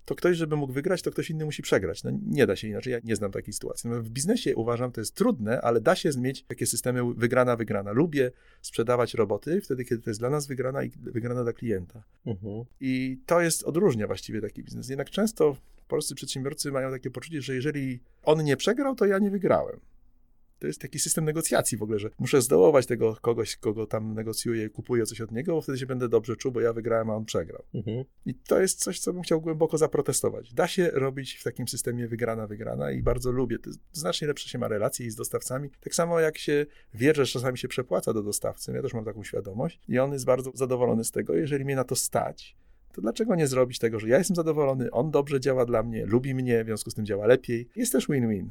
[0.09, 2.03] to ktoś, żeby mógł wygrać, to ktoś inny musi przegrać.
[2.03, 3.89] No nie da się inaczej, ja nie znam takiej sytuacji.
[3.89, 7.91] No, w biznesie uważam, to jest trudne, ale da się mieć takie systemy wygrana, wygrana.
[7.91, 12.03] Lubię sprzedawać roboty wtedy, kiedy to jest dla nas wygrana i wygrana dla klienta.
[12.25, 12.65] Uh-huh.
[12.79, 14.89] I to jest, odróżnia właściwie taki biznes.
[14.89, 15.55] Jednak często
[15.87, 19.79] polscy przedsiębiorcy mają takie poczucie, że jeżeli on nie przegrał, to ja nie wygrałem.
[20.59, 24.69] To jest taki system negocjacji w ogóle, że muszę zdołować tego kogoś, kogo tam negocjuję,
[24.69, 27.25] kupuję coś od niego, bo wtedy się będę dobrze czuł, bo ja wygrałem, a on
[27.25, 27.63] przegrał.
[27.73, 28.05] Mhm.
[28.25, 30.53] I to jest coś, co bym chciał głęboko zaprotestować.
[30.53, 33.59] Da się robić w takim systemie wygrana, wygrana i bardzo lubię.
[33.59, 35.69] To znacznie lepsze się ma relacje i z dostawcami.
[35.81, 39.23] Tak samo jak się wie, że czasami się przepłaca do dostawcy, ja też mam taką
[39.23, 42.55] świadomość i on jest bardzo zadowolony z tego, jeżeli mnie na to stać,
[42.93, 46.35] to dlaczego nie zrobić tego, że ja jestem zadowolony, on dobrze działa dla mnie, lubi
[46.35, 47.69] mnie, w związku z tym działa lepiej.
[47.75, 48.49] Jest też win-win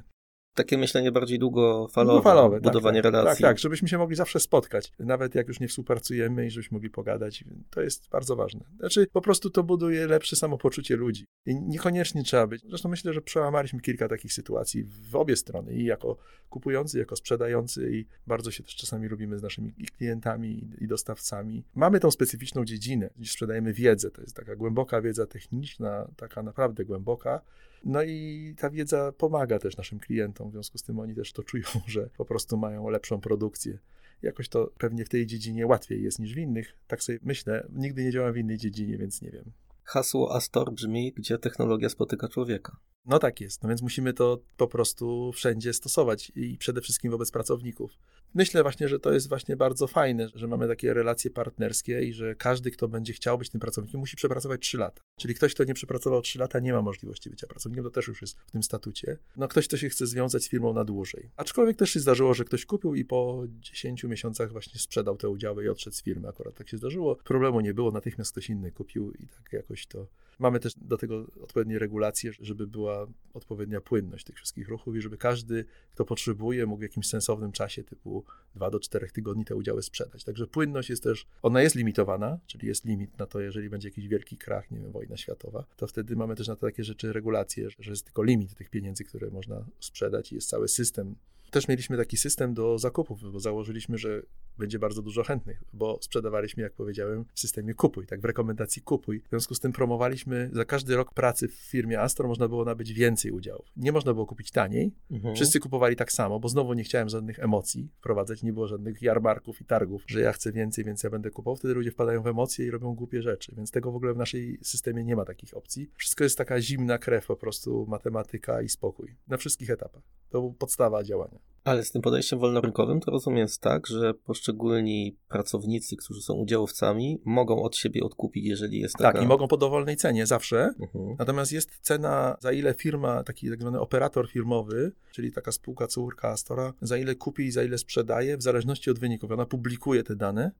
[0.58, 3.42] takie myślenie bardziej długofalowe, długofalowe tak, budowanie tak, relacji.
[3.42, 6.90] Tak, tak, żebyśmy się mogli zawsze spotkać, nawet jak już nie współpracujemy i żebyśmy mogli
[6.90, 7.44] pogadać.
[7.70, 8.60] To jest bardzo ważne.
[8.78, 11.24] Znaczy, po prostu to buduje lepsze samopoczucie ludzi.
[11.46, 12.62] I niekoniecznie trzeba być.
[12.68, 16.16] Zresztą myślę, że przełamaliśmy kilka takich sytuacji w obie strony, i jako
[16.50, 21.64] kupujący, jako sprzedający, i bardzo się też czasami lubimy z naszymi klientami i dostawcami.
[21.74, 24.10] Mamy tą specyficzną dziedzinę, gdzie sprzedajemy wiedzę.
[24.10, 27.40] To jest taka głęboka wiedza techniczna, taka naprawdę głęboka,
[27.84, 31.42] no i ta wiedza pomaga też naszym klientom, w związku z tym oni też to
[31.42, 33.78] czują, że po prostu mają lepszą produkcję.
[34.22, 36.74] Jakoś to pewnie w tej dziedzinie łatwiej jest niż w innych.
[36.86, 37.68] Tak sobie myślę.
[37.72, 39.52] Nigdy nie działam w innej dziedzinie, więc nie wiem.
[39.84, 42.76] Hasło Astor brzmi, gdzie technologia spotyka człowieka.
[43.08, 47.30] No tak jest, no więc musimy to po prostu wszędzie stosować i przede wszystkim wobec
[47.30, 47.98] pracowników.
[48.34, 52.34] Myślę właśnie, że to jest właśnie bardzo fajne, że mamy takie relacje partnerskie i że
[52.34, 55.02] każdy, kto będzie chciał być tym pracownikiem, musi przepracować 3 lata.
[55.16, 58.20] Czyli ktoś, kto nie przepracował 3 lata, nie ma możliwości bycia pracownikiem, to też już
[58.20, 59.18] jest w tym statucie.
[59.36, 61.30] No ktoś, kto się chce związać z firmą na dłużej.
[61.36, 65.64] Aczkolwiek też się zdarzyło, że ktoś kupił i po 10 miesiącach właśnie sprzedał te udziały
[65.64, 66.28] i odszedł z firmy.
[66.28, 67.16] Akurat tak się zdarzyło.
[67.16, 70.06] Problemu nie było, natychmiast ktoś inny kupił i tak jakoś to
[70.38, 72.97] Mamy też do tego odpowiednie regulacje, żeby była
[73.34, 77.84] odpowiednia płynność tych wszystkich ruchów i żeby każdy, kto potrzebuje, mógł w jakimś sensownym czasie,
[77.84, 80.24] typu 2 do 4 tygodni, te udziały sprzedać.
[80.24, 84.08] Także płynność jest też, ona jest limitowana, czyli jest limit na to, jeżeli będzie jakiś
[84.08, 87.68] wielki krach, nie wiem, wojna światowa, to wtedy mamy też na to takie rzeczy regulacje,
[87.78, 91.14] że jest tylko limit tych pieniędzy, które można sprzedać i jest cały system
[91.50, 94.22] też mieliśmy taki system do zakupów, bo założyliśmy, że
[94.58, 99.20] będzie bardzo dużo chętnych, bo sprzedawaliśmy, jak powiedziałem, w systemie kupuj, tak w rekomendacji kupuj.
[99.20, 102.92] W związku z tym promowaliśmy za każdy rok pracy w firmie Astor można było nabyć
[102.92, 103.66] więcej udziałów.
[103.76, 104.92] Nie można było kupić taniej.
[105.10, 105.34] Mhm.
[105.34, 109.60] Wszyscy kupowali tak samo, bo znowu nie chciałem żadnych emocji wprowadzać, nie było żadnych jarmarków
[109.60, 111.56] i targów, że ja chcę więcej, więc ja będę kupował.
[111.56, 114.58] Wtedy ludzie wpadają w emocje i robią głupie rzeczy, więc tego w ogóle w naszej
[114.62, 115.90] systemie nie ma takich opcji.
[115.96, 120.02] Wszystko jest taka zimna krew, po prostu matematyka i spokój na wszystkich etapach.
[120.30, 121.38] To podstawa działania.
[121.64, 127.20] Ale z tym podejściem wolnorynkowym to rozumiem jest tak, że poszczególni pracownicy, którzy są udziałowcami,
[127.24, 129.12] mogą od siebie odkupić, jeżeli jest taka...
[129.12, 130.74] Tak, i mogą po dowolnej cenie zawsze.
[130.80, 131.16] Uh-huh.
[131.18, 136.28] Natomiast jest cena, za ile firma, taki tak zwany operator firmowy, czyli taka spółka córka
[136.28, 139.30] Astora, za ile kupi i za ile sprzedaje, w zależności od wyników.
[139.30, 140.50] Ona publikuje te dane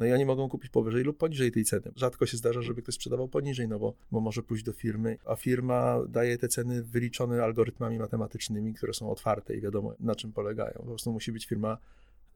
[0.00, 1.92] no i oni mogą kupić powyżej lub poniżej tej ceny.
[1.96, 5.36] Rzadko się zdarza, żeby ktoś sprzedawał poniżej, no bo, bo może pójść do firmy, a
[5.36, 10.72] firma daje te ceny wyliczone algorytmami matematycznymi, które są otwarte i wiadomo na czym polegają.
[10.72, 11.78] Po prostu musi być firma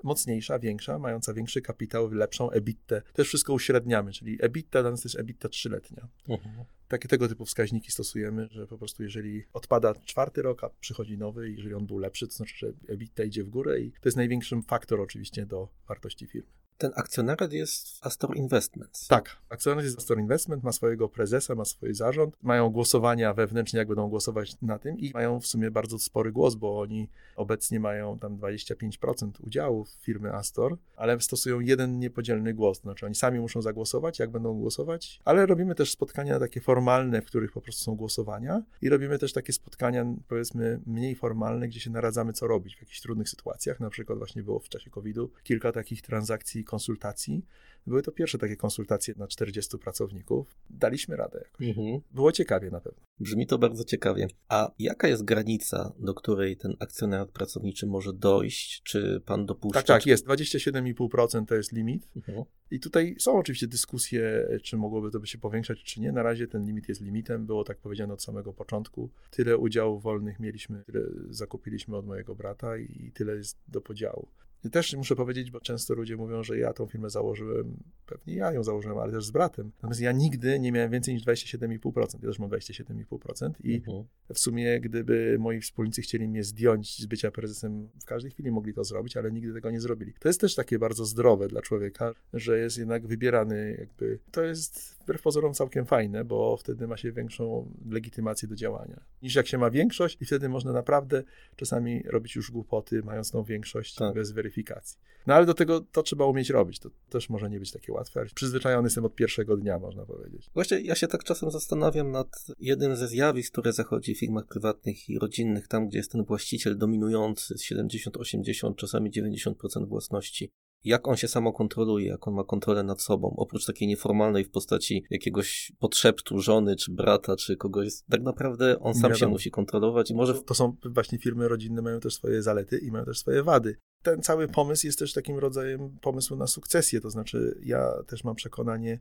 [0.03, 3.03] mocniejsza, większa, mająca większy kapitał, lepszą EBITę.
[3.13, 6.09] Też wszystko uśredniamy, czyli EBITDA dla nas to jest EBITDA trzyletnia.
[6.29, 6.65] Uh-huh.
[6.89, 11.51] Takie tego typu wskaźniki stosujemy, że po prostu jeżeli odpada czwarty rok, a przychodzi nowy,
[11.51, 14.63] jeżeli on był lepszy, to znaczy, że EBITDA idzie w górę i to jest największym
[14.63, 16.64] faktor oczywiście do wartości firmy.
[16.85, 19.09] Ten akcjonariat jest Astor Investments.
[19.09, 23.89] Tak, akcjonariat jest Astor Investment, ma swojego prezesa, ma swój zarząd, mają głosowania wewnętrznie, jak
[23.89, 28.19] będą głosować na tym i mają w sumie bardzo spory głos, bo oni obecnie mają
[28.19, 34.19] tam 25% udziałów firmy Astor, ale stosują jeden niepodzielny głos, znaczy oni sami muszą zagłosować,
[34.19, 38.63] jak będą głosować, ale robimy też spotkania takie formalne, w których po prostu są głosowania
[38.83, 43.01] i robimy też takie spotkania powiedzmy mniej formalne, gdzie się naradzamy co robić w jakichś
[43.01, 47.47] trudnych sytuacjach, na przykład właśnie było w czasie COVID-u kilka takich transakcji konsultacji.
[47.87, 50.57] Były to pierwsze takie konsultacje na 40 pracowników.
[50.71, 51.69] Daliśmy radę jakoś.
[51.69, 52.01] Mhm.
[52.11, 53.01] Było ciekawie na pewno.
[53.21, 54.29] Brzmi to bardzo ciekawie.
[54.49, 58.83] A jaka jest granica, do której ten akcjonariat pracowniczy może dojść?
[58.83, 59.79] Czy pan dopuszcza?
[59.79, 60.27] Tak, tak, jest.
[60.27, 62.09] 27,5% to jest limit.
[62.17, 62.45] Mhm.
[62.71, 66.13] I tutaj są oczywiście dyskusje, czy mogłoby to by się powiększać, czy nie.
[66.13, 67.47] Na razie ten limit jest limitem.
[67.47, 69.11] Było tak powiedziane od samego początku.
[69.31, 74.29] Tyle udziałów wolnych mieliśmy, tyle zakupiliśmy od mojego brata i tyle jest do podziału.
[74.65, 78.53] I też muszę powiedzieć, bo często ludzie mówią, że ja tą firmę założyłem, pewnie ja
[78.53, 79.71] ją założyłem, ale też z bratem.
[79.77, 82.23] Natomiast ja nigdy nie miałem więcej niż 27,5%.
[82.23, 84.05] Ja też mam 27,5% i Mhm.
[84.35, 88.75] w sumie, gdyby moi wspólnicy chcieli mnie zdjąć z bycia prezesem, w każdej chwili mogli
[88.75, 90.13] to zrobić, ale nigdy tego nie zrobili.
[90.21, 94.19] To jest też takie bardzo zdrowe dla człowieka, że jest jednak wybierany jakby.
[94.31, 99.05] To jest wbrew pozorom całkiem fajne, bo wtedy ma się większą legitymację do działania.
[99.23, 101.23] Niż jak się ma większość i wtedy można naprawdę
[101.57, 104.15] czasami robić już głupoty, mając tą większość Tak.
[104.15, 104.99] bez weryfikacji.
[105.27, 106.79] No ale do tego to trzeba umieć robić.
[106.79, 110.51] To też może nie być takie łatwe, przyzwyczajony jestem od pierwszego dnia, można powiedzieć.
[110.55, 115.09] Właśnie ja się tak czasem zastanawiam nad jednym ze zjawisk, które zachodzi w firmach prywatnych
[115.09, 120.51] i rodzinnych, tam gdzie jest ten właściciel dominujący z 70, 80, czasami 90% własności.
[120.85, 124.51] Jak on się samo kontroluje, jak on ma kontrolę nad sobą, oprócz takiej nieformalnej w
[124.51, 127.89] postaci jakiegoś podszeptu żony, czy brata, czy kogoś.
[128.11, 130.35] Tak naprawdę on sam się musi kontrolować i może.
[130.35, 133.77] To są właśnie firmy rodzinne, mają też swoje zalety i mają też swoje wady.
[134.03, 137.01] Ten cały pomysł jest też takim rodzajem pomysłu na sukcesję.
[137.01, 139.01] To znaczy, ja też mam przekonanie,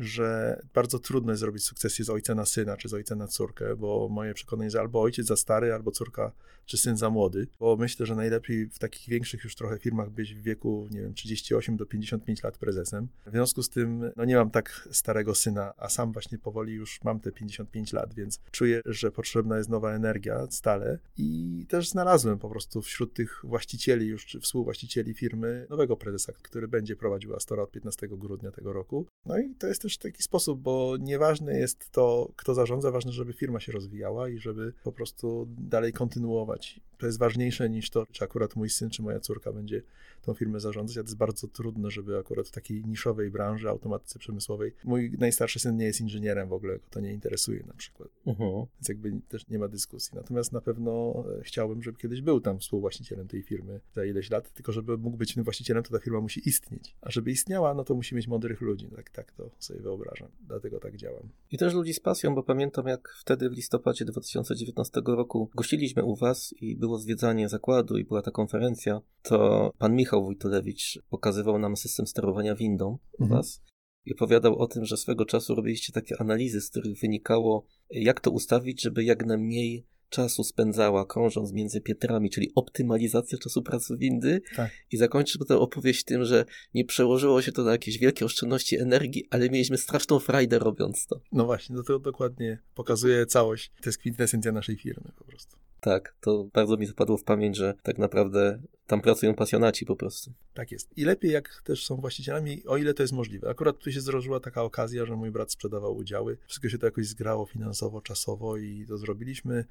[0.00, 3.76] że bardzo trudno jest zrobić sukcesję z ojca na syna, czy z ojca na córkę,
[3.76, 6.32] bo moje przekonanie jest albo ojciec za stary, albo córka,
[6.66, 10.34] czy syn za młody, bo myślę, że najlepiej w takich większych już trochę firmach być
[10.34, 13.08] w wieku, nie wiem, 38 do 55 lat prezesem.
[13.26, 17.04] W związku z tym, no nie mam tak starego syna, a sam właśnie powoli już
[17.04, 22.38] mam te 55 lat, więc czuję, że potrzebna jest nowa energia stale i też znalazłem
[22.38, 27.62] po prostu wśród tych właścicieli już, czy współwłaścicieli firmy nowego prezesa, który będzie prowadził Astora
[27.62, 29.06] od 15 grudnia tego roku.
[29.26, 33.32] No i to jest też taki sposób, bo nieważne jest to, kto zarządza, ważne, żeby
[33.32, 36.80] firma się rozwijała i żeby po prostu dalej kontynuować.
[36.98, 39.82] To jest ważniejsze niż to, czy akurat mój syn, czy moja córka będzie
[40.22, 44.18] tą firmę zarządzać, a to jest bardzo trudne, żeby akurat w takiej niszowej branży, automatyce
[44.18, 48.08] przemysłowej, mój najstarszy syn nie jest inżynierem w ogóle, go to nie interesuje na przykład,
[48.26, 48.50] Mhm.
[48.50, 50.12] więc jakby też nie ma dyskusji.
[50.14, 54.52] Natomiast na pewno e, chciałbym, żeby kiedyś był tam współwłaścicielem tej firmy za ileś lat,
[54.52, 56.96] tylko żeby mógł być tym właścicielem, to ta firma musi istnieć.
[57.00, 60.28] A żeby istniała, no to musi mieć mądrych ludzi, tak, tak to sobie wyobrażam.
[60.46, 61.28] Dlatego tak działam.
[61.50, 66.16] I też ludzi z pasją, bo pamiętam jak wtedy w listopadzie 2019 roku gościliśmy u
[66.16, 71.76] was i było zwiedzanie zakładu i była ta konferencja, to pan Michał Wojtulewicz pokazywał nam
[71.76, 73.38] system sterowania windą u Mhm.
[73.40, 73.62] was
[74.04, 78.30] i opowiadał o tym, że swego czasu robiliście takie analizy, z których wynikało, jak to
[78.30, 84.70] ustawić, żeby jak najmniej czasu spędzała krążąc między piętrami, czyli optymalizacja czasu pracy windy Tak.
[84.92, 86.44] i zakończył tę opowieść tym, że
[86.74, 91.20] nie przełożyło się to na jakieś wielkie oszczędności energii, ale mieliśmy straszną frajdę robiąc to.
[91.32, 93.72] No właśnie, to, to dokładnie pokazuje całość.
[93.82, 95.56] To jest kwintesencja naszej firmy po prostu.
[95.80, 100.32] Tak, to bardzo mi zapadło w pamięć, że tak naprawdę tam pracują pasjonaci po prostu.
[100.54, 100.88] Tak jest.
[100.96, 103.48] I lepiej, jak też są właścicielami, o ile to jest możliwe.
[103.48, 106.38] Akurat tu się zdarzyła taka okazja, że mój brat sprzedawał udziały.
[106.46, 109.64] Wszystko się to jakoś zgrało finansowo, czasowo i to zrobiliśmy.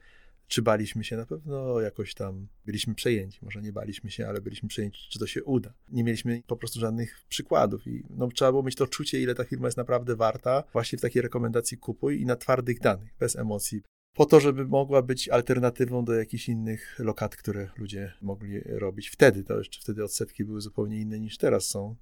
[0.49, 1.17] Czy baliśmy się?
[1.17, 3.39] Na pewno jakoś tam byliśmy przejęci.
[3.41, 5.73] Może nie baliśmy się, ale byliśmy przejęci, czy to się uda.
[5.89, 9.43] Nie mieliśmy po prostu żadnych przykładów i no, trzeba było mieć to czucie, ile ta
[9.43, 10.63] firma jest naprawdę warta.
[10.73, 13.81] Właśnie w takiej rekomendacji kupuj i na twardych danych, bez emocji.
[14.13, 19.43] Po to, żeby mogła być alternatywą do jakichś innych lokat, które ludzie mogli robić wtedy.
[19.43, 21.95] To jeszcze wtedy odsetki były zupełnie inne niż teraz są.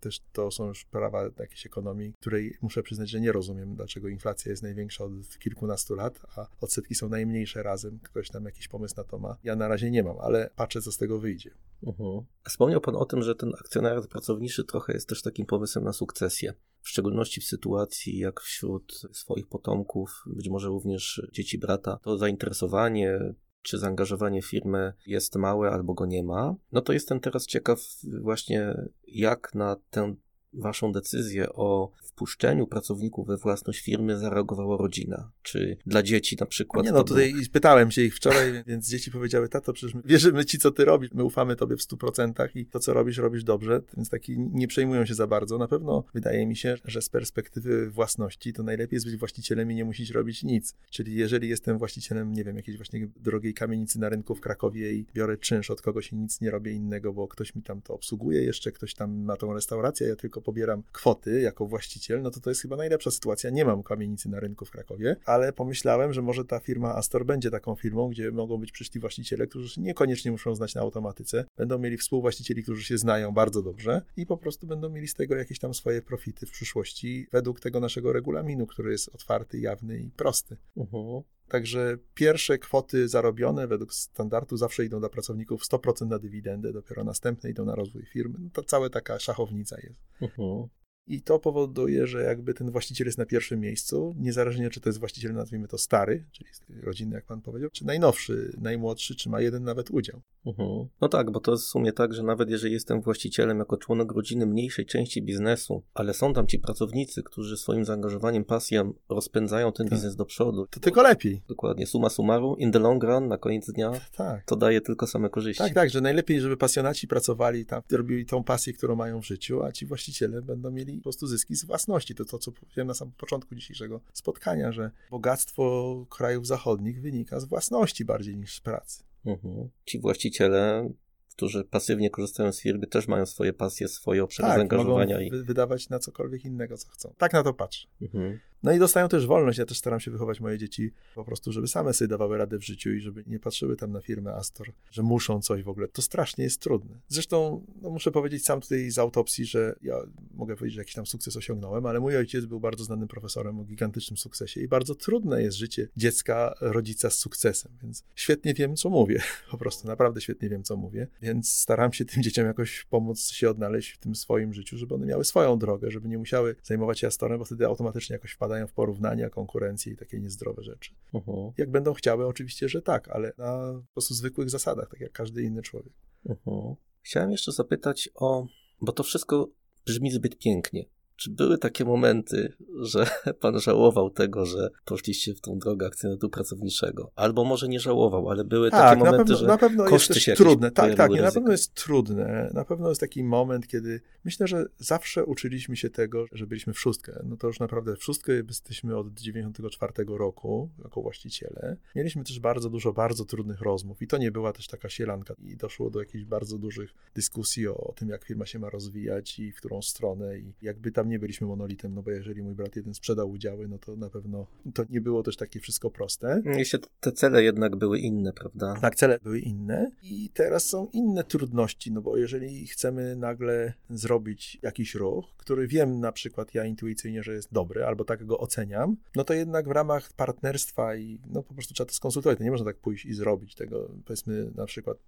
[0.00, 4.50] Też to są już prawa jakiejś ekonomii, której muszę przyznać, że nie rozumiem, dlaczego inflacja
[4.50, 7.98] jest największa od kilkunastu lat, a odsetki są najmniejsze razem.
[8.02, 9.36] Ktoś tam jakiś pomysł na to ma.
[9.44, 11.50] Ja na razie nie mam, ale patrzę, co z tego wyjdzie.
[11.82, 12.20] Mhm.
[12.48, 16.54] Wspomniał Pan o tym, że ten akcjonariat pracowniczy trochę jest też takim pomysłem na sukcesję.
[16.82, 23.34] W szczególności w sytuacji, jak wśród swoich potomków, być może również dzieci brata, to zainteresowanie
[23.62, 27.80] czy zaangażowanie w firmę jest małe albo go nie ma, no to jestem teraz ciekaw
[28.22, 28.74] właśnie,
[29.06, 30.14] jak na tę
[30.52, 35.30] Waszą decyzję o wpuszczeniu pracowników we własność firmy zareagowała rodzina?
[35.42, 36.84] Czy dla dzieci na przykład?
[36.84, 40.44] Nie no, był- tutaj pytałem się ich wczoraj, więc dzieci powiedziały, tato, przecież my wierzymy
[40.44, 43.82] ci, co ty robisz, my ufamy tobie w 100% i to, co robisz, robisz dobrze,
[43.96, 45.58] więc taki nie przejmują się za bardzo.
[45.58, 49.74] Na pewno wydaje mi się, że z perspektywy własności to najlepiej jest być właścicielem i
[49.74, 50.74] nie musisz robić nic.
[50.90, 55.06] Czyli jeżeli jestem właścicielem, nie wiem, jakiejś właśnie drogiej kamienicy na rynku w Krakowie i
[55.14, 58.42] biorę czynsz od kogoś i nic nie robię innego, bo ktoś mi tam to obsługuje,
[58.42, 62.50] jeszcze ktoś tam ma tą restaurację, ja tylko pobieram kwoty jako właściciel, no to to
[62.50, 63.50] jest chyba najlepsza sytuacja.
[63.50, 67.50] Nie mam kamienicy na rynku w Krakowie, ale pomyślałem, że może ta firma Astor będzie
[67.50, 71.96] taką firmą, gdzie mogą być przyszli właściciele, którzy niekoniecznie muszą znać na automatyce, będą mieli
[71.96, 75.74] współwłaścicieli, którzy się znają bardzo dobrze i po prostu będą mieli z tego jakieś tam
[75.74, 80.56] swoje profity w przyszłości według tego naszego regulaminu, który jest otwarty, jawny i prosty.
[80.76, 81.22] Uh-huh.
[81.48, 87.50] Także pierwsze kwoty zarobione według standardu zawsze idą dla pracowników 100% na dywidendę, dopiero następne
[87.50, 88.38] idą na rozwój firmy.
[88.40, 90.00] No to cała taka szachownica jest.
[90.20, 90.68] Uh-huh.
[91.08, 94.98] I to powoduje, że jakby ten właściciel jest na pierwszym miejscu, niezależnie czy to jest
[94.98, 96.50] właściciel, nazwijmy to stary, czyli
[96.82, 100.20] rodzinny, jak pan powiedział, czy najnowszy, najmłodszy, czy ma jeden nawet udział.
[100.46, 100.88] Mhm.
[101.00, 104.12] No tak, bo to jest w sumie tak, że nawet jeżeli jestem właścicielem jako członek
[104.12, 109.86] rodziny mniejszej części biznesu, ale są tam ci pracownicy, którzy swoim zaangażowaniem, pasją rozpędzają ten
[109.86, 109.94] tak.
[109.94, 110.66] biznes do przodu.
[110.70, 111.42] To tylko lepiej.
[111.48, 111.86] Dokładnie.
[111.86, 114.44] Suma summarum, in the long run, na koniec dnia, tak.
[114.44, 115.64] to daje tylko same korzyści.
[115.64, 119.62] Tak, tak, że najlepiej, żeby pasjonaci pracowali tam, robili tą pasję, którą mają w życiu,
[119.62, 122.14] a ci właściciele będą mieli po prostu zyski z własności.
[122.14, 127.44] To to, co powiedziałem na samym początku dzisiejszego spotkania, że bogactwo krajów zachodnich wynika z
[127.44, 129.02] własności bardziej niż z pracy.
[129.24, 129.68] Mhm.
[129.84, 130.90] Ci właściciele
[131.38, 135.18] którzy pasywnie korzystają z firmy, też mają swoje pasje, swoje obszary tak, zaangażowania.
[135.18, 137.14] Mogą i wydawać na cokolwiek innego, co chcą.
[137.18, 137.88] Tak na to patrzę.
[138.02, 138.38] Mhm.
[138.62, 139.58] No i dostają też wolność.
[139.58, 142.64] Ja też staram się wychować moje dzieci po prostu, żeby same sobie dawały radę w
[142.64, 145.88] życiu i żeby nie patrzyły tam na firmę Astor, że muszą coś w ogóle.
[145.88, 147.00] To strasznie jest trudne.
[147.08, 149.94] Zresztą no muszę powiedzieć sam tutaj z autopsji, że ja
[150.34, 153.64] mogę powiedzieć, że jakiś tam sukces osiągnąłem, ale mój ojciec był bardzo znanym profesorem o
[153.64, 158.90] gigantycznym sukcesie i bardzo trudne jest życie dziecka, rodzica z sukcesem, więc świetnie wiem, co
[158.90, 159.22] mówię.
[159.50, 163.50] Po prostu naprawdę świetnie wiem, co mówię, więc staram się tym dzieciom jakoś pomóc się
[163.50, 167.06] odnaleźć w tym swoim życiu, żeby one miały swoją drogę, żeby nie musiały zajmować się
[167.06, 170.94] Astorem, bo wtedy automatycznie jakoś wpadają wpadają w porównania, konkurencję i takie niezdrowe rzeczy.
[171.14, 171.52] Uh-huh.
[171.58, 175.42] Jak będą chciały, oczywiście, że tak, ale na po prostu zwykłych zasadach, tak jak każdy
[175.42, 175.92] inny człowiek.
[176.26, 176.76] Uh-huh.
[177.02, 178.46] Chciałem jeszcze zapytać o,
[178.80, 179.48] bo to wszystko
[179.86, 180.84] brzmi zbyt pięknie.
[181.18, 183.06] Czy były takie momenty, że
[183.40, 187.10] pan żałował tego, że poszliście w tą drogę akcjonatu pracowniczego?
[187.16, 190.24] Albo może nie żałował, ale były tak, takie momenty, pewno, że na pewno koszty jest
[190.24, 190.70] się trudne.
[190.70, 192.50] Tak, tak, nie, na pewno jest trudne.
[192.54, 196.80] Na pewno jest taki moment, kiedy myślę, że zawsze uczyliśmy się tego, że byliśmy w
[196.80, 197.22] szóstkę.
[197.24, 201.76] No to już naprawdę w szóstkę jesteśmy od 94 roku jako właściciele.
[201.96, 205.56] Mieliśmy też bardzo dużo bardzo trudnych rozmów i to nie była też taka sielanka i
[205.56, 209.52] doszło do jakichś bardzo dużych dyskusji o, o tym, jak firma się ma rozwijać i
[209.52, 212.94] w którą stronę i jakby tam nie byliśmy monolitem, no bo jeżeli mój brat jeden
[212.94, 216.42] sprzedał udziały, no to na pewno to nie było też takie wszystko proste.
[216.44, 218.74] Jeszcze te cele jednak były inne, prawda?
[218.80, 224.58] Tak, cele były inne i teraz są inne trudności, no bo jeżeli chcemy nagle zrobić
[224.62, 228.96] jakiś ruch, który wiem na przykład ja intuicyjnie, że jest dobry, albo tak go oceniam,
[229.16, 232.50] no to jednak w ramach partnerstwa i no po prostu trzeba to skonsultować, to nie
[232.50, 234.98] można tak pójść i zrobić tego, powiedzmy na przykład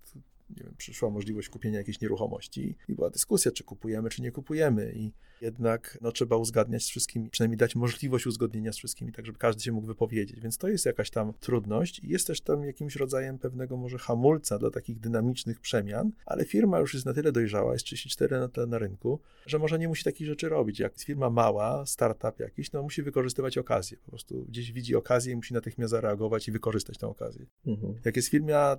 [0.56, 4.92] nie wiem, przyszła możliwość kupienia jakiejś nieruchomości i była dyskusja, czy kupujemy, czy nie kupujemy
[4.96, 9.38] i jednak no, trzeba uzgadniać z wszystkimi, przynajmniej dać możliwość uzgodnienia z wszystkimi, tak żeby
[9.38, 12.96] każdy się mógł wypowiedzieć, więc to jest jakaś tam trudność i jest też tam jakimś
[12.96, 17.72] rodzajem pewnego może hamulca dla takich dynamicznych przemian, ale firma już jest na tyle dojrzała,
[17.72, 20.78] jest 34 na, na rynku, że może nie musi takich rzeczy robić.
[20.78, 25.32] Jak jest firma mała, startup jakiś, no musi wykorzystywać okazję, po prostu gdzieś widzi okazję
[25.32, 27.46] i musi natychmiast zareagować i wykorzystać tę okazję.
[27.66, 27.94] Mhm.
[28.04, 28.76] Jak jest firma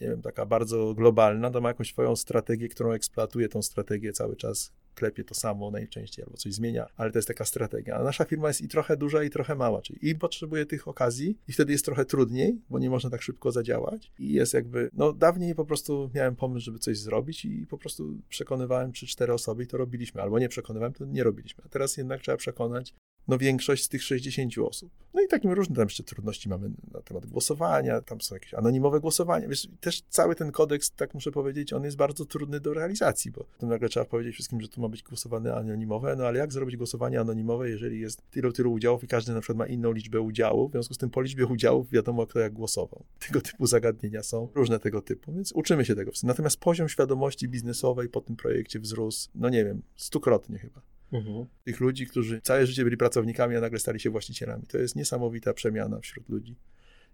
[0.00, 4.36] nie wiem, taka bardzo globalna, to ma jakąś swoją strategię, którą eksploatuje tą strategię cały
[4.36, 7.96] czas, klepie to samo najczęściej albo coś zmienia, ale to jest taka strategia.
[7.96, 11.38] A nasza firma jest i trochę duża, i trochę mała, czyli i potrzebuje tych okazji,
[11.48, 14.12] i wtedy jest trochę trudniej, bo nie można tak szybko zadziałać.
[14.18, 18.18] I jest jakby, no dawniej po prostu miałem pomysł, żeby coś zrobić i po prostu
[18.28, 21.64] przekonywałem trzy, cztery osoby i to robiliśmy, albo nie przekonywałem, to nie robiliśmy.
[21.66, 22.94] A teraz jednak trzeba przekonać
[23.28, 24.90] no większość z tych 60 osób.
[25.14, 29.00] No i takim różne tam jeszcze trudności mamy na temat głosowania, tam są jakieś anonimowe
[29.00, 29.48] głosowania.
[29.48, 33.44] Wiesz, też cały ten kodeks, tak muszę powiedzieć, on jest bardzo trudny do realizacji, bo
[33.58, 36.76] to nagle trzeba powiedzieć wszystkim, że tu ma być głosowane anonimowe, no ale jak zrobić
[36.76, 40.70] głosowanie anonimowe, jeżeli jest tylu, tylu udziałów i każdy na przykład ma inną liczbę udziałów,
[40.70, 43.04] w związku z tym po liczbie udziałów wiadomo, kto jak głosował.
[43.28, 46.10] Tego typu zagadnienia są różne tego typu, więc uczymy się tego.
[46.22, 50.80] Natomiast poziom świadomości biznesowej po tym projekcie wzrósł, no nie wiem, stukrotnie chyba.
[51.12, 51.46] Mhm.
[51.64, 54.66] Tych ludzi, którzy całe życie byli pracownikami, a nagle stali się właścicielami.
[54.66, 56.56] To jest niesamowita przemiana wśród ludzi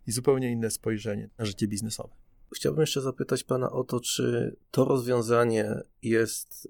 [0.06, 2.14] i zupełnie inne spojrzenie na życie biznesowe.
[2.54, 6.68] Chciałbym jeszcze zapytać Pana o to, czy to rozwiązanie jest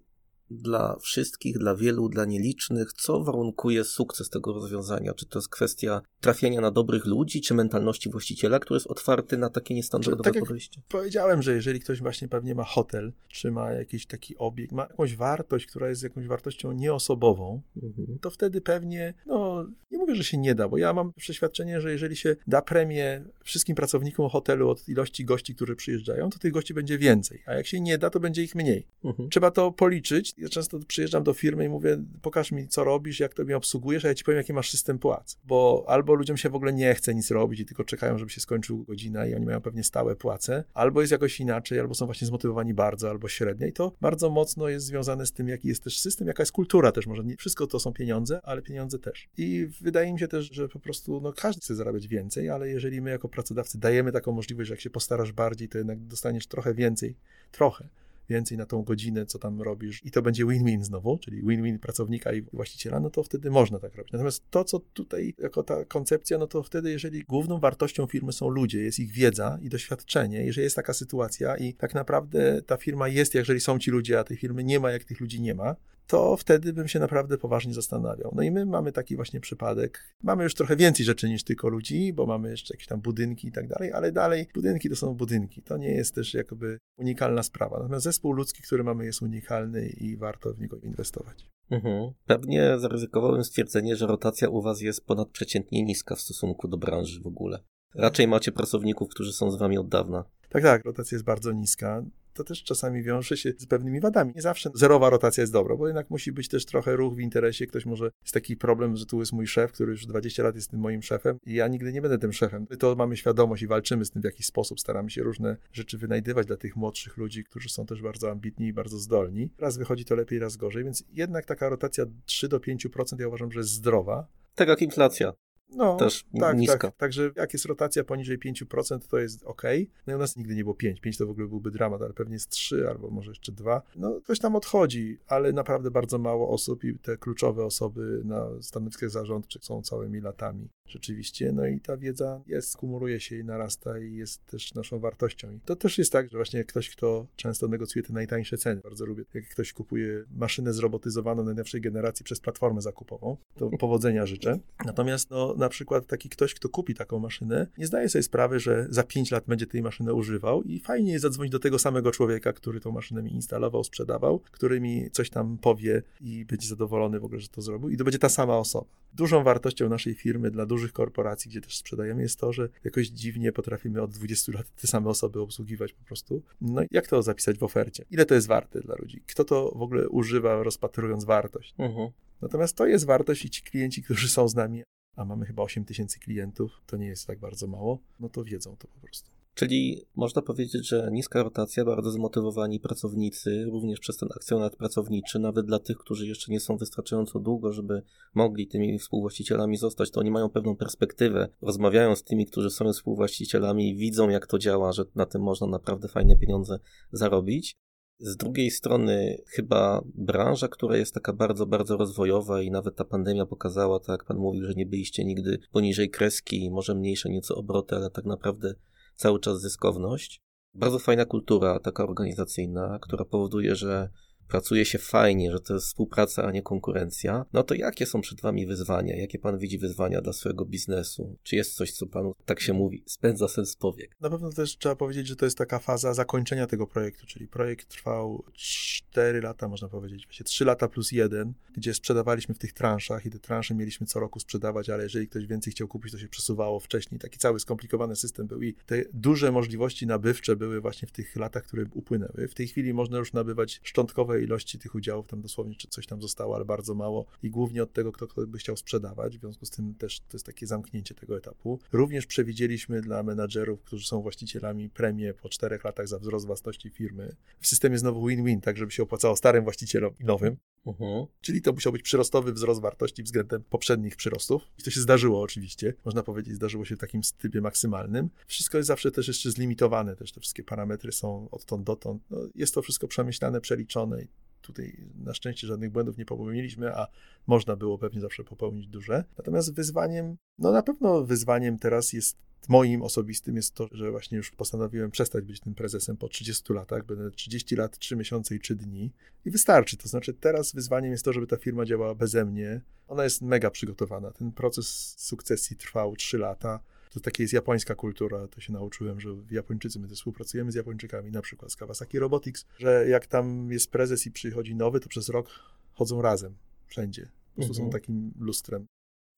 [0.54, 2.92] dla wszystkich, dla wielu, dla nielicznych?
[2.92, 5.14] Co warunkuje sukces tego rozwiązania?
[5.14, 9.50] Czy to jest kwestia trafienia na dobrych ludzi, czy mentalności właściciela, który jest otwarty na
[9.50, 10.80] takie niestandardowe tak podejście?
[10.88, 15.16] Powiedziałem, że jeżeli ktoś właśnie pewnie ma hotel, czy ma jakiś taki obiekt, ma jakąś
[15.16, 18.18] wartość, która jest jakąś wartością nieosobową, mhm.
[18.18, 21.92] to wtedy pewnie, no, nie mówię, że się nie da, bo ja mam przeświadczenie, że
[21.92, 26.74] jeżeli się da premię wszystkim pracownikom hotelu od ilości gości, którzy przyjeżdżają, to tych gości
[26.74, 28.86] będzie więcej, a jak się nie da, to będzie ich mniej.
[29.04, 29.30] Mhm.
[29.30, 30.34] Trzeba to policzyć.
[30.44, 34.04] Ja często przyjeżdżam do firmy i mówię, pokaż mi, co robisz, jak to mnie obsługujesz,
[34.04, 35.38] a ja ci powiem, jaki masz system płac.
[35.44, 38.40] Bo albo ludziom się w ogóle nie chce nic robić i tylko czekają, żeby się
[38.40, 42.26] skończył godzina i oni mają pewnie stałe płace, albo jest jakoś inaczej, albo są właśnie
[42.26, 45.98] zmotywowani bardzo, albo średnio i to bardzo mocno jest związane z tym, jaki jest też
[45.98, 47.06] system, jaka jest kultura też.
[47.06, 49.28] Może nie wszystko to są pieniądze, ale pieniądze też.
[49.36, 53.00] I wydaje mi się też, że po prostu no, każdy chce zarabiać więcej, ale jeżeli
[53.00, 56.74] my jako pracodawcy dajemy taką możliwość, że jak się postarasz bardziej, to jednak dostaniesz trochę
[56.74, 57.16] więcej,
[57.52, 57.88] trochę
[58.28, 62.32] więcej na tą godzinę, co tam robisz i to będzie win-win znowu, czyli win-win pracownika
[62.32, 64.12] i właściciela, no to wtedy można tak robić.
[64.12, 68.48] Natomiast to, co tutaj jako ta koncepcja, no to wtedy, jeżeli główną wartością firmy są
[68.48, 73.08] ludzie, jest ich wiedza i doświadczenie, jeżeli jest taka sytuacja i tak naprawdę ta firma
[73.08, 75.76] jest, jeżeli są ci ludzie, a tej firmy nie ma, jak tych ludzi nie ma,
[76.06, 78.32] to wtedy bym się naprawdę poważnie zastanawiał.
[78.36, 80.14] No i my mamy taki właśnie przypadek.
[80.22, 83.52] Mamy już trochę więcej rzeczy niż tylko ludzi, bo mamy jeszcze jakieś tam budynki i
[83.52, 85.62] tak dalej, ale dalej budynki to są budynki.
[85.62, 87.78] To nie jest też jakby unikalna sprawa.
[87.78, 91.46] Natomiast zespół ludzki, który mamy, jest unikalny i warto w niego inwestować.
[91.70, 92.12] Mhm.
[92.26, 97.26] Pewnie zaryzykowałem stwierdzenie, że rotacja u Was jest ponadprzeciętnie niska w stosunku do branży w
[97.26, 97.58] ogóle.
[97.94, 100.24] Raczej macie pracowników, którzy są z Wami od dawna.
[100.48, 102.02] Tak, tak, rotacja jest bardzo niska
[102.34, 104.32] to też czasami wiąże się z pewnymi wadami.
[104.36, 107.66] Nie zawsze zerowa rotacja jest dobra, bo jednak musi być też trochę ruch w interesie.
[107.66, 110.70] Ktoś może, jest taki problem, że tu jest mój szef, który już 20 lat jest
[110.70, 112.66] tym moim szefem i ja nigdy nie będę tym szefem.
[112.70, 114.80] My to mamy świadomość i walczymy z tym w jakiś sposób.
[114.80, 118.72] Staramy się różne rzeczy wynajdywać dla tych młodszych ludzi, którzy są też bardzo ambitni i
[118.72, 119.50] bardzo zdolni.
[119.58, 123.52] Raz wychodzi to lepiej, raz gorzej, więc jednak taka rotacja 3 do 5% ja uważam,
[123.52, 124.26] że jest zdrowa.
[124.54, 125.32] Tak jak inflacja
[125.68, 126.78] no, też tak, niska.
[126.78, 126.96] Tak.
[126.96, 129.62] Także jak jest rotacja poniżej 5%, to jest ok.
[130.06, 131.00] No i u nas nigdy nie było 5.
[131.00, 133.82] 5 to w ogóle byłby dramat, ale pewnie jest 3 albo może jeszcze 2.
[133.96, 139.10] No ktoś tam odchodzi, ale naprawdę bardzo mało osób i te kluczowe osoby na stanowiskach
[139.10, 141.52] zarządczych są całymi latami rzeczywiście.
[141.52, 145.52] No i ta wiedza jest, kumuluje się i narasta i jest też naszą wartością.
[145.52, 149.06] I to też jest tak, że właśnie ktoś, kto często negocjuje te najtańsze ceny, bardzo
[149.06, 154.58] lubię, jak ktoś kupuje maszynę zrobotyzowaną najnowszej generacji przez platformę zakupową, to powodzenia życzę.
[154.84, 158.86] Natomiast no, na przykład taki ktoś, kto kupi taką maszynę, nie zdaje sobie sprawy, że
[158.90, 162.52] za 5 lat będzie tej maszyny używał i fajnie jest zadzwonić do tego samego człowieka,
[162.52, 167.24] który tą maszynę mi instalował, sprzedawał, który mi coś tam powie i będzie zadowolony w
[167.24, 168.86] ogóle, że to zrobił i to będzie ta sama osoba.
[169.12, 173.52] Dużą wartością naszej firmy dla dużych korporacji, gdzie też sprzedajemy, jest to, że jakoś dziwnie
[173.52, 176.42] potrafimy od 20 lat te same osoby obsługiwać po prostu.
[176.60, 178.04] No i jak to zapisać w ofercie?
[178.10, 179.22] Ile to jest warte dla ludzi?
[179.26, 181.74] Kto to w ogóle używa, rozpatrując wartość?
[181.78, 182.08] Uh mhm.
[182.08, 182.12] -huh.
[182.42, 184.82] Natomiast to jest wartość i ci klienci, którzy są z nami,
[185.16, 188.76] a mamy chyba 8 tysięcy klientów, to nie jest tak bardzo mało, no to wiedzą
[188.76, 189.30] to po prostu.
[189.54, 195.66] Czyli można powiedzieć, że niska rotacja, bardzo zmotywowani pracownicy, również przez ten akcjonat pracowniczy, nawet
[195.66, 198.02] dla tych, którzy jeszcze nie są wystarczająco długo, żeby
[198.34, 201.48] mogli tymi współwłaścicielami zostać, to oni mają pewną perspektywę.
[201.62, 206.08] Rozmawiają z tymi, którzy są współwłaścicielami, widzą jak to działa, że na tym można naprawdę
[206.08, 206.78] fajne pieniądze
[207.12, 207.76] zarobić.
[208.18, 213.46] Z drugiej strony, chyba branża, która jest taka bardzo, bardzo rozwojowa i nawet ta pandemia
[213.46, 217.96] pokazała, tak jak pan mówił, że nie byliście nigdy poniżej kreski, może mniejsze nieco obroty,
[217.96, 218.74] ale tak naprawdę
[219.16, 220.40] cały czas zyskowność.
[220.74, 224.10] Bardzo fajna kultura taka organizacyjna, która powoduje, że
[224.48, 228.40] pracuje się fajnie, że to jest współpraca, a nie konkurencja, no to jakie są przed
[228.40, 229.16] Wami wyzwania?
[229.16, 231.36] Jakie Pan widzi wyzwania dla swojego biznesu?
[231.42, 234.16] Czy jest coś, co Panu, tak się mówi, spędza sens powiek?
[234.20, 237.88] Na pewno też trzeba powiedzieć, że to jest taka faza zakończenia tego projektu, czyli projekt
[237.88, 243.26] trwał 4 lata, można powiedzieć, właśnie 3 lata plus 1, gdzie sprzedawaliśmy w tych transzach
[243.26, 246.28] i te transze mieliśmy co roku sprzedawać, ale jeżeli ktoś więcej chciał kupić, to się
[246.28, 247.18] przesuwało wcześniej.
[247.20, 251.62] Taki cały skomplikowany system był i te duże możliwości nabywcze były właśnie w tych latach,
[251.62, 252.48] które upłynęły.
[252.48, 256.22] W tej chwili można już nabywać szczątkowe ilości tych udziałów, tam dosłownie czy coś tam
[256.22, 259.66] zostało, ale bardzo mało i głównie od tego, kto, kto by chciał sprzedawać, w związku
[259.66, 261.78] z tym też to jest takie zamknięcie tego etapu.
[261.92, 267.36] Również przewidzieliśmy dla menadżerów, którzy są właścicielami premię po czterech latach za wzrost własności firmy.
[267.60, 270.56] W systemie znowu win-win, tak żeby się opłacało starym właścicielom i nowym.
[270.86, 271.26] Uh-huh.
[271.40, 274.62] Czyli to musiał być przyrostowy wzrost wartości względem poprzednich przyrostów.
[274.78, 275.94] I to się zdarzyło oczywiście.
[276.04, 278.30] Można powiedzieć, zdarzyło się w takim typie maksymalnym.
[278.46, 282.22] Wszystko jest zawsze też jeszcze zlimitowane, też te wszystkie parametry są odtąd dotąd.
[282.30, 284.22] No, jest to wszystko przemyślane, przeliczone
[284.64, 287.06] tutaj na szczęście żadnych błędów nie popełniliśmy, a
[287.46, 289.24] można było pewnie zawsze popełnić duże.
[289.38, 292.36] Natomiast wyzwaniem, no na pewno wyzwaniem teraz jest
[292.68, 297.06] moim osobistym jest to, że właśnie już postanowiłem przestać być tym prezesem po 30 latach.
[297.06, 299.12] Będę 30 lat, 3 miesiące i 3 dni
[299.44, 299.96] i wystarczy.
[299.96, 302.80] To znaczy teraz wyzwaniem jest to, żeby ta firma działała beze mnie.
[303.08, 304.30] Ona jest mega przygotowana.
[304.30, 306.80] Ten proces sukcesji trwał 3 lata.
[307.14, 311.30] To takie jest japońska kultura, to się nauczyłem, że Japończycy, my też współpracujemy z Japończykami,
[311.30, 315.28] na przykład z Kawasaki Robotics, że jak tam jest prezes i przychodzi nowy, to przez
[315.28, 315.48] rok
[315.92, 316.54] chodzą razem,
[316.86, 317.22] wszędzie.
[317.22, 317.86] Po prostu mhm.
[317.86, 318.86] są takim lustrem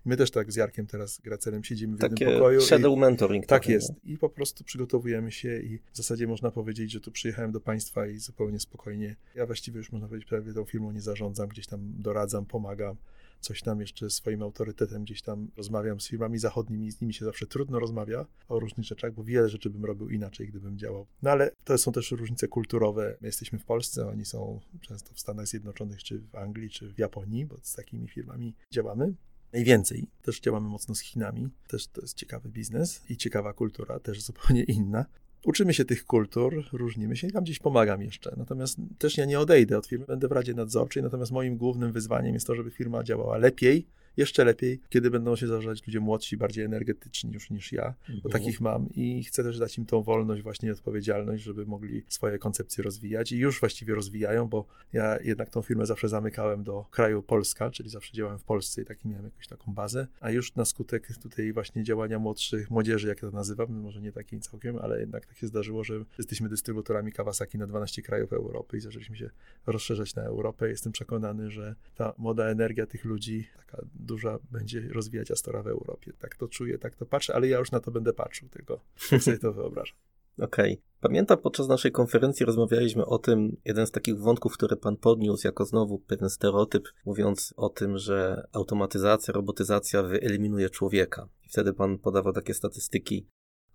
[0.07, 2.61] My też tak z Jarkiem teraz, Gracelem, siedzimy w Takie jednym pokoju.
[2.61, 3.47] shadow mentoring.
[3.47, 3.91] Tak jest.
[4.05, 4.12] nie?
[4.12, 8.07] I po prostu przygotowujemy się i w zasadzie można powiedzieć, że tu przyjechałem do Państwa
[8.07, 9.16] i zupełnie spokojnie.
[9.35, 12.97] Ja właściwie już można powiedzieć, prawie tą firmą nie zarządzam, gdzieś tam doradzam, pomagam.
[13.41, 17.47] Coś tam jeszcze swoim autorytetem gdzieś tam rozmawiam z firmami zachodnimi, z nimi się zawsze
[17.47, 21.07] trudno rozmawia o różnych rzeczach, bo wiele rzeczy bym robił inaczej, gdybym działał.
[21.22, 23.16] No ale to są też różnice kulturowe.
[23.20, 26.99] My jesteśmy w Polsce, oni są często w Stanach Zjednoczonych, czy w Anglii, czy w
[26.99, 29.14] Japonii, bo z takimi firmami działamy.
[29.53, 30.09] Najwięcej.
[30.22, 31.49] Też działamy mocno z Chinami.
[31.68, 35.07] Też to jest ciekawy biznes i ciekawa kultura, też zupełnie inna.
[35.47, 38.35] Uczymy się tych kultur, różnimy się i tam gdzieś pomagam jeszcze.
[38.37, 42.35] Natomiast też ja nie odejdę od firmy, będę w Radzie Nadzorczej, natomiast moim głównym wyzwaniem
[42.35, 43.87] jest to, żeby firma działała lepiej,
[44.17, 48.33] jeszcze lepiej, kiedy będą się zarządzać ludzie młodsi, bardziej energetyczni już niż ja, bo Mhm.
[48.33, 52.85] takich mam i chcę też dać im tą wolność, właśnie odpowiedzialność, żeby mogli swoje koncepcje
[52.85, 57.71] rozwijać i już właściwie rozwijają, bo ja jednak tą firmę zawsze zamykałem do kraju Polska,
[57.71, 61.09] czyli zawsze działałem w Polsce i taki miałem jakąś taką bazę, a już na skutek
[61.23, 65.27] tutaj właśnie działania młodszych, młodzieży, jak ja to nazywam, może nie takiej całkiem, ale jednak
[65.27, 69.31] tak się zdarzyło, że jesteśmy dystrybutorami Kawasaki na 12 krajów Europy i zaczęliśmy się
[69.67, 70.69] rozszerzać na Europę.
[70.69, 76.13] Jestem przekonany, że ta młoda energia tych ludzi, taka duża, będzie rozwijać Astora w Europie.
[76.19, 78.81] Tak to czuję, tak to patrzę, ale ja już na to będę patrzył, tylko
[79.11, 79.97] tak sobie to wyobrażam.
[80.39, 80.81] Okej.
[81.01, 85.65] Pamiętam, podczas naszej konferencji rozmawialiśmy o tym, jeden z takich wątków, który pan podniósł jako
[85.65, 91.29] znowu pewien stereotyp, mówiąc o tym, że automatyzacja, robotyzacja wyeliminuje człowieka.
[91.47, 93.27] I wtedy pan podawał takie statystyki,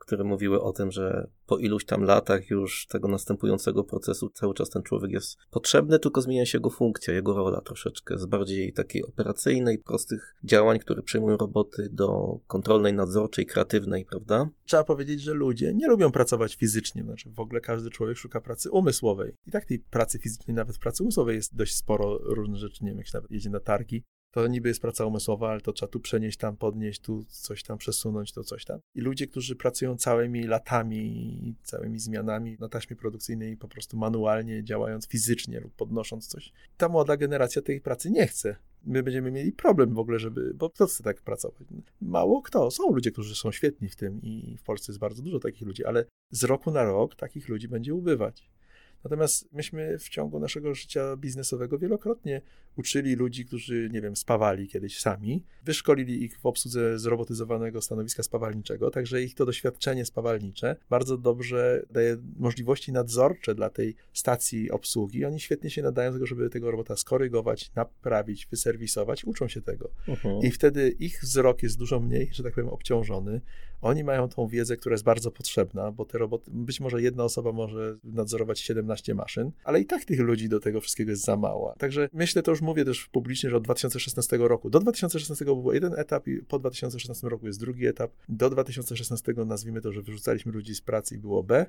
[0.02, 4.70] które mówiły o tym, że po iluś tam latach już tego następującego procesu cały czas
[4.70, 9.04] ten człowiek jest potrzebny, tylko zmienia się jego funkcja, jego rola troszeczkę z bardziej takiej
[9.06, 14.50] operacyjnej, prostych działań, które przejmują roboty do kontrolnej, nadzorczej, kreatywnej, prawda?
[14.66, 18.72] Trzeba powiedzieć, że ludzie nie lubią pracować fizycznie, znaczy w ogóle każdy człowiek szuka pracy
[18.72, 19.34] umysłowej.
[19.48, 22.98] I tak tej pracy fizycznej, nawet pracy umysłowej jest dość sporo różnych rzeczy, nie wiem,
[22.98, 26.00] jak się nawet jedzie na targi, to niby jest praca umysłowa, ale to trzeba tu
[26.00, 28.80] przenieść, tam podnieść, tu coś tam przesunąć, to coś tam.
[28.96, 35.08] I ludzie, którzy pracują całymi latami, całymi zmianami na taśmie produkcyjnej, po prostu manualnie działając
[35.08, 38.56] fizycznie lub podnosząc coś, ta młoda generacja tej pracy nie chce.
[38.86, 41.68] My będziemy mieli problem w ogóle, żeby, bo kto chce tak pracować?
[42.02, 42.72] Mało kto.
[42.72, 45.86] Są ludzie, którzy są świetni w tym i w Polsce jest bardzo dużo takich ludzi,
[45.86, 48.50] ale z roku na rok takich ludzi będzie ubywać.
[49.04, 52.42] Natomiast myśmy w ciągu naszego życia biznesowego wielokrotnie
[52.78, 58.92] uczyli ludzi, którzy, nie wiem, spawali kiedyś sami, wyszkolili ich w obsłudze zrobotyzowanego stanowiska spawalniczego,
[58.92, 65.26] także ich to doświadczenie spawalnicze bardzo dobrze daje możliwości nadzorcze dla tej stacji obsługi.
[65.26, 69.90] Oni świetnie się nadają do tego, żeby tego robota skorygować, naprawić, wyserwisować, uczą się tego.
[70.44, 73.42] I wtedy ich wzrok jest dużo mniej, że tak powiem, obciążony.
[73.82, 77.52] Oni mają tą wiedzę, która jest bardzo potrzebna, bo te roboty, być może jedna osoba
[77.52, 81.76] może nadzorować 17 maszyn, ale i tak tych ludzi do tego wszystkiego jest za mało.
[81.78, 84.70] Także myślę, to już mówię też publicznie, że od 2016 roku.
[84.70, 88.12] Do 2016 był jeden etap i po 2016 roku jest drugi etap.
[88.30, 91.66] Do 2016 nazwijmy to, że wyrzucaliśmy ludzi z pracy i było B,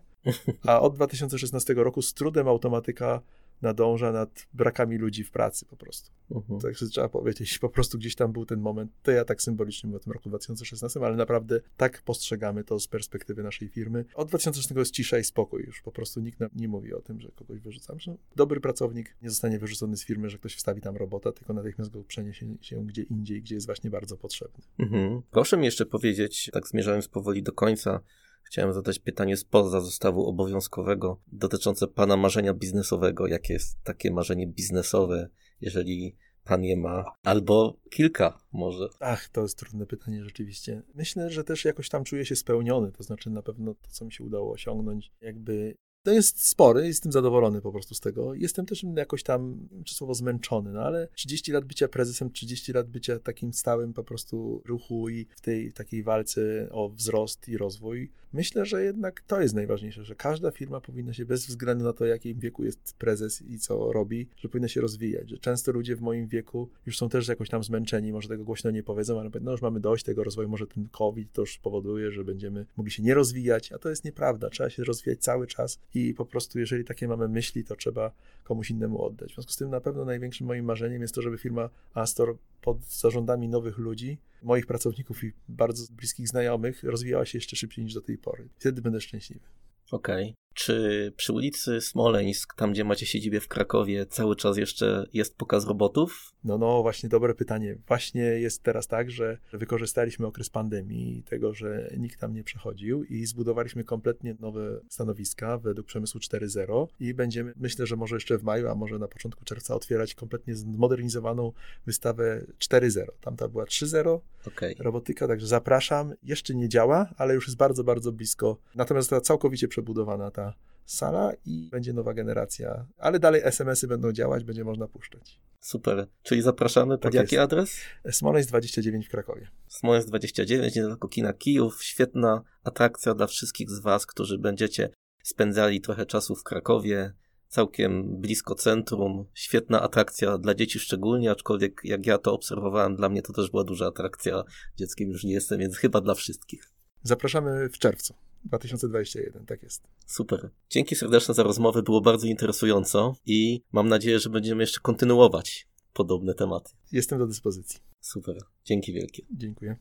[0.67, 3.21] a od 2016 roku z trudem automatyka
[3.63, 6.11] nadąża nad brakami ludzi w pracy po prostu.
[6.31, 6.61] Mhm.
[6.61, 9.87] Tak sobie trzeba powiedzieć, po prostu gdzieś tam był ten moment, to ja tak symbolicznie
[9.87, 14.05] mówię o tym roku 2016, ale naprawdę tak postrzegamy to z perspektywy naszej firmy.
[14.15, 17.21] Od 2016 jest cisza i spokój już, po prostu nikt nam nie mówi o tym,
[17.21, 18.01] że kogoś wyrzucamy.
[18.01, 21.91] Że dobry pracownik nie zostanie wyrzucony z firmy, że ktoś wstawi tam robota, tylko natychmiast
[21.91, 24.65] go przeniesie się gdzie indziej, gdzie jest właśnie bardzo potrzebny.
[24.79, 25.23] Mhm.
[25.31, 28.01] Proszę mi jeszcze powiedzieć, tak zmierzając powoli do końca,
[28.45, 33.27] chciałem zadać pytanie spoza zestawu obowiązkowego dotyczące pana marzenia biznesowego.
[33.27, 35.29] Jakie jest takie marzenie biznesowe,
[35.61, 37.05] jeżeli pan je ma?
[37.23, 38.89] Albo kilka może.
[39.01, 40.83] Ach, to jest trudne pytanie rzeczywiście.
[40.95, 44.13] Myślę, że też jakoś tam czuję się spełniony, to znaczy na pewno to, co mi
[44.13, 48.35] się udało osiągnąć, jakby to jest spory, jestem zadowolony po prostu z tego.
[48.35, 53.19] Jestem też jakoś tam słowo zmęczony, no ale 30 lat bycia prezesem, 30 lat bycia
[53.19, 58.67] takim stałym po prostu ruchu i w tej takiej walce o wzrost i rozwój, myślę,
[58.67, 62.39] że jednak to jest najważniejsze, że każda firma powinna się bez względu na to, jakim
[62.39, 66.27] wieku jest prezes i co robi, że powinna się rozwijać, że często ludzie w moim
[66.27, 69.63] wieku już są też jakoś tam zmęczeni, może tego głośno nie powiedzą, ale no już
[69.63, 73.15] mamy dość tego rozwoju, może ten COVID to już powoduje, że będziemy mogli się nie
[73.15, 77.09] rozwijać, a to jest nieprawda, trzeba się rozwijać cały czas i po prostu jeżeli takie
[77.09, 78.13] mamy myśli, to trzeba
[78.45, 79.33] komuś innemu oddać.
[79.33, 82.85] W związku z tym na pewno największym moim marzeniem jest to, żeby firma Astor pod
[82.85, 88.01] zarządami nowych ludzi, moich pracowników i bardzo bliskich znajomych rozwijała się jeszcze szybciej niż do
[88.01, 88.49] tej pory.
[88.59, 89.47] Wtedy będę szczęśliwy.
[89.91, 90.35] Okej.
[90.55, 95.67] Czy przy ulicy Smoleńsk, tam gdzie macie siedzibę w Krakowie, cały czas jeszcze jest pokaz
[95.67, 96.35] robotów?
[96.45, 97.77] No, no, właśnie dobre pytanie.
[97.89, 103.05] Właśnie jest teraz tak, że wykorzystaliśmy okres pandemii i tego, że nikt tam nie przechodził
[103.05, 108.43] i zbudowaliśmy kompletnie nowe stanowiska według przemysłu 4.0 i będziemy, myślę, że może jeszcze w
[108.43, 111.53] maju, a może na początku czerwca otwierać kompletnie zmodernizowaną
[111.87, 113.07] wystawę 4.0.
[113.21, 114.75] Tamta była 3.0 okay.
[114.79, 116.15] robotyka, także zapraszam.
[116.23, 118.59] Jeszcze nie działa, ale już jest bardzo, bardzo blisko.
[118.75, 124.45] Natomiast ta całkowicie przebudowana ta sala i będzie nowa generacja, ale dalej SMS-y będą działać,
[124.45, 125.41] będzie można puszczać.
[125.61, 126.07] Super.
[126.23, 127.45] Czyli zapraszamy pod tak jaki jest.
[127.45, 127.81] adres?
[128.11, 129.51] Smoleńsk 29 w Krakowie.
[129.69, 131.85] Smoleńsk 29, niedaleko kina Kijów.
[131.85, 134.91] Świetna atrakcja dla wszystkich z Was, którzy będziecie
[135.23, 137.13] spędzali trochę czasu w Krakowie,
[137.53, 139.25] całkiem blisko centrum.
[139.35, 143.65] Świetna atrakcja dla dzieci szczególnie, aczkolwiek jak ja to obserwowałem, dla mnie to też była
[143.65, 144.45] duża atrakcja.
[144.77, 146.71] Dzieckiem już nie jestem, więc chyba dla wszystkich.
[147.03, 148.15] Zapraszamy w czerwcu.
[148.45, 149.83] 2021, tak jest.
[150.07, 150.51] Super.
[150.71, 156.35] Dzięki serdeczne za rozmowę, było bardzo interesująco i mam nadzieję, że będziemy jeszcze kontynuować podobne
[156.35, 156.73] tematy.
[156.93, 157.81] Jestem do dyspozycji.
[158.01, 158.37] Super.
[158.65, 159.23] Dzięki wielkie.
[159.31, 159.77] Dziękuję.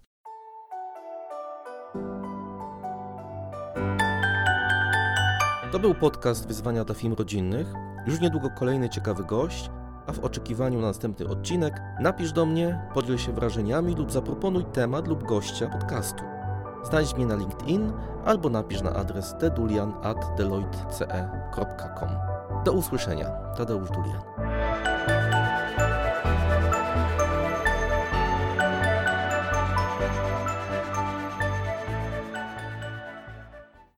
[5.71, 7.67] To był podcast Wyzwania dla Film Rodzinnych.
[8.07, 9.69] Już niedługo kolejny ciekawy gość,
[10.07, 15.07] a w oczekiwaniu na następny odcinek napisz do mnie, podziel się wrażeniami lub zaproponuj temat
[15.07, 16.23] lub gościa podcastu.
[16.83, 17.93] Znajdź mnie na LinkedIn
[18.25, 22.09] albo napisz na adres tedulian.deloitte.com.
[22.65, 23.29] Do usłyszenia.
[23.57, 24.21] Tadeusz Dulian.